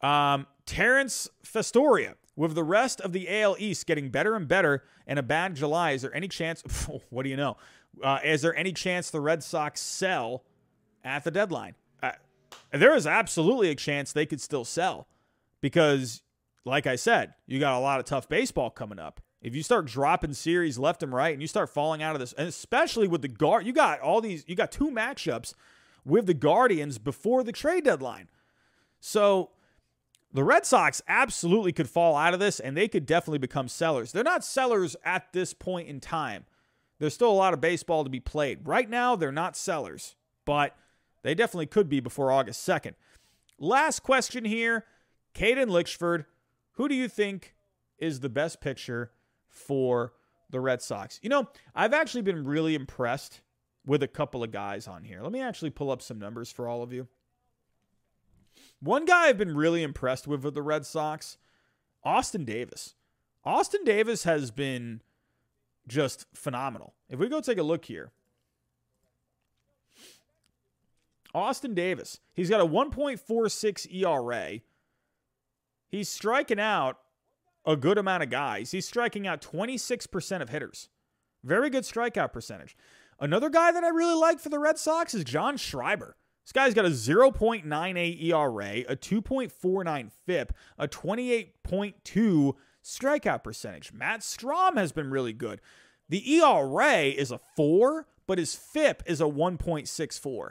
[0.02, 0.08] A.
[0.08, 5.18] Um, Terrence Festoria, with the rest of the AL East getting better and better, and
[5.18, 6.62] a bad July, is there any chance?
[7.10, 7.58] what do you know?
[8.02, 10.44] Uh, is there any chance the Red Sox sell
[11.04, 11.76] at the deadline?
[12.02, 12.12] Uh,
[12.72, 15.08] there is absolutely a chance they could still sell
[15.62, 16.22] because,
[16.66, 19.22] like I said, you got a lot of tough baseball coming up.
[19.42, 22.34] If you start dropping series left and right and you start falling out of this,
[22.34, 25.54] and especially with the guard, you got all these, you got two matchups
[26.06, 28.28] with the Guardians before the trade deadline.
[29.00, 29.52] So
[30.34, 34.12] the Red Sox absolutely could fall out of this and they could definitely become sellers.
[34.12, 36.46] They're not sellers at this point in time.
[37.00, 38.68] There's still a lot of baseball to be played.
[38.68, 40.76] Right now, they're not sellers, but
[41.24, 42.94] they definitely could be before August 2nd.
[43.58, 44.86] Last question here
[45.34, 46.26] Caden Lichford,
[46.74, 47.56] who do you think
[47.98, 49.12] is the best pitcher
[49.48, 50.14] for
[50.50, 51.20] the Red Sox?
[51.22, 53.42] You know, I've actually been really impressed
[53.86, 55.22] with a couple of guys on here.
[55.22, 57.08] Let me actually pull up some numbers for all of you.
[58.82, 61.38] One guy I've been really impressed with with the Red Sox,
[62.04, 62.96] Austin Davis.
[63.44, 65.02] Austin Davis has been
[65.90, 66.94] just phenomenal.
[67.10, 68.12] If we go take a look here,
[71.34, 74.60] Austin Davis, he's got a 1.46 ERA.
[75.90, 76.98] He's striking out
[77.66, 78.72] a good amount of guys.
[78.72, 80.90] He's striking out 26% of hitters.
[81.44, 82.76] Very good strikeout percentage.
[83.20, 86.16] Another guy that I really like for the Red Sox is John Schreiber.
[86.46, 92.54] This guy's got a 0.98 ERA, a 2.49 FIP, a 28.2
[92.84, 93.94] strikeout percentage.
[93.94, 95.62] Matt Strahm has been really good.
[96.08, 100.50] The ERA is a 4, but his FIP is a 1.64.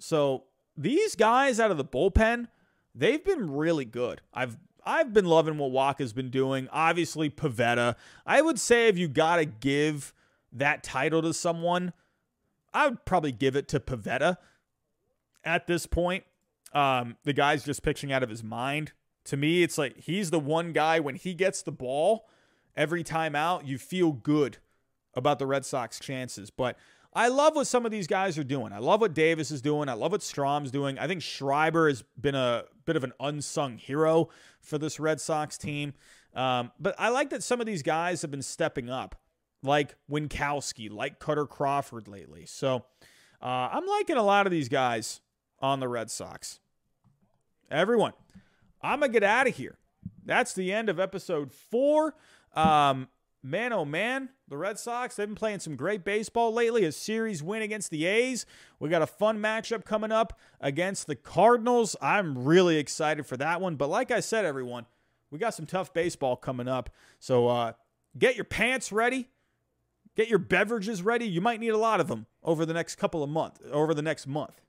[0.00, 0.44] So
[0.76, 2.48] these guys out of the bullpen,
[2.94, 4.20] they've been really good.
[4.32, 6.66] I've I've been loving what Wacha's been doing.
[6.72, 7.94] Obviously, Pivetta.
[8.24, 10.14] I would say if you got to give
[10.52, 11.92] that title to someone,
[12.72, 14.38] I would probably give it to Pivetta
[15.44, 16.24] at this point.
[16.72, 18.92] Um, the guy's just pitching out of his mind.
[19.28, 22.26] To me, it's like he's the one guy when he gets the ball
[22.78, 24.56] every time out, you feel good
[25.14, 26.48] about the Red Sox chances.
[26.48, 26.78] But
[27.12, 28.72] I love what some of these guys are doing.
[28.72, 29.88] I love what Davis is doing.
[29.88, 30.98] I love what Strahm's doing.
[30.98, 34.28] I think Schreiber has been a bit of an unsung hero
[34.60, 35.92] for this Red Sox team.
[36.34, 39.16] Um, but I like that some of these guys have been stepping up,
[39.62, 42.46] like Winckowski, like Kutter Crawford lately.
[42.46, 42.84] So
[43.42, 45.20] uh, I'm liking a lot of these guys
[45.60, 46.60] on the Red Sox.
[47.70, 48.12] Everyone,
[48.82, 49.78] I'm going to get out of here.
[50.24, 52.14] That's the end of episode four.
[52.54, 53.08] Um,
[53.42, 56.84] man, oh man, the Red Sox, they've been playing some great baseball lately.
[56.84, 58.46] A series win against the A's.
[58.78, 61.96] We got a fun matchup coming up against the Cardinals.
[62.00, 63.76] I'm really excited for that one.
[63.76, 64.86] But like I said, everyone,
[65.30, 66.90] we got some tough baseball coming up.
[67.18, 67.72] So uh,
[68.18, 69.28] get your pants ready.
[70.16, 71.26] Get your beverages ready.
[71.26, 74.02] You might need a lot of them over the next couple of months, over the
[74.02, 74.60] next month.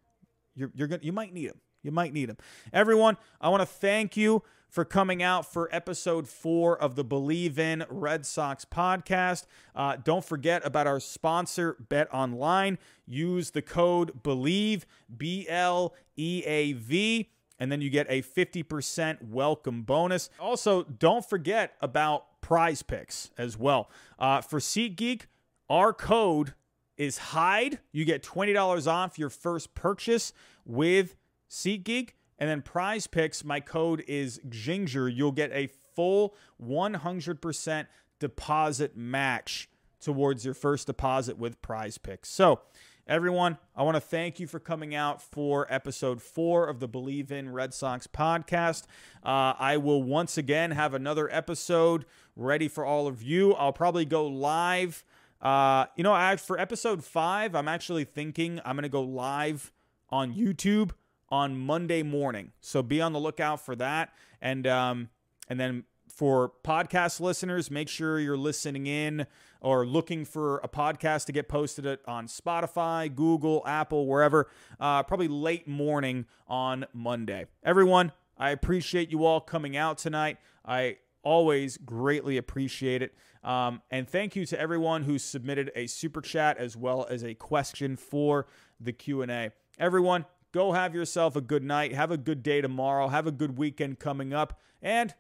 [0.56, 1.60] You're, you're gonna, you might need them.
[1.84, 2.38] You might need them.
[2.74, 7.58] Everyone, I want to thank you for coming out for episode four of the Bleav
[7.58, 9.46] in Red Sox podcast.
[9.76, 12.78] Uh, don't forget about our sponsor, BetOnline.
[13.08, 14.84] Use the code BLEAV,
[15.16, 20.30] B L E A V, and then you get a 50% welcome bonus.
[20.40, 23.90] Also, don't forget about PrizePicks as well.
[24.20, 25.24] Uh, for SeatGeek,
[25.70, 26.54] our code
[26.98, 27.80] is HIDE.
[27.92, 30.34] You get $20 off your first purchase
[30.66, 31.16] with
[31.50, 32.12] SeatGeek.
[32.38, 35.10] And then PrizePicks, my code is Ginger.
[35.10, 37.88] You'll get a full 100%
[38.20, 39.70] deposit match
[40.00, 42.28] towards your first deposit with PrizePicks.
[42.28, 42.62] So,
[43.06, 47.32] everyone, I want to thank you for coming out for episode four of the Bleav
[47.32, 48.84] in Red Sox podcast.
[49.24, 52.06] Uh, I will once again have another episode
[52.38, 53.54] ready for all of you.
[53.56, 55.04] I'll probably go live.
[55.42, 59.74] Uh, you know, I, for episode five, I'm actually thinking I'm going to go live
[60.10, 60.92] on YouTube
[61.32, 62.52] on Monday morning.
[62.62, 64.14] So be on the lookout for that.
[64.42, 65.10] And um,
[65.50, 69.26] and then for podcast listeners, make sure you're listening in
[69.62, 74.50] or looking for a podcast to get posted on Spotify, Google, Apple, wherever.
[74.80, 77.46] Uh, probably late morning on Monday.
[77.64, 80.38] Everyone, I appreciate you all coming out tonight.
[80.66, 83.14] I always greatly appreciate it.
[83.44, 87.34] Um, and thank you to everyone who submitted a super chat as well as a
[87.34, 88.48] question for
[88.80, 89.52] the Q&A.
[89.78, 91.94] Everyone, Go have yourself a good night.
[91.94, 93.08] Have a good day tomorrow.
[93.08, 94.60] Have a good weekend coming up.
[94.82, 95.14] And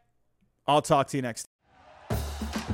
[0.67, 1.43] I'll talk to you next
[2.09, 2.19] time.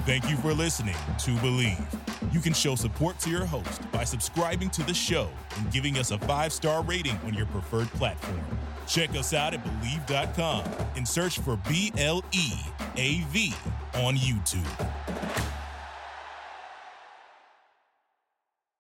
[0.05, 2.33] Thank you for listening to Bleav.
[2.33, 6.11] You can show support to your host by subscribing to the show and giving us
[6.11, 8.41] a five star rating on your preferred platform.
[8.87, 10.63] Check us out at Bleav.com
[10.95, 12.51] and search for B L E
[12.97, 13.53] A V
[13.95, 15.54] on YouTube.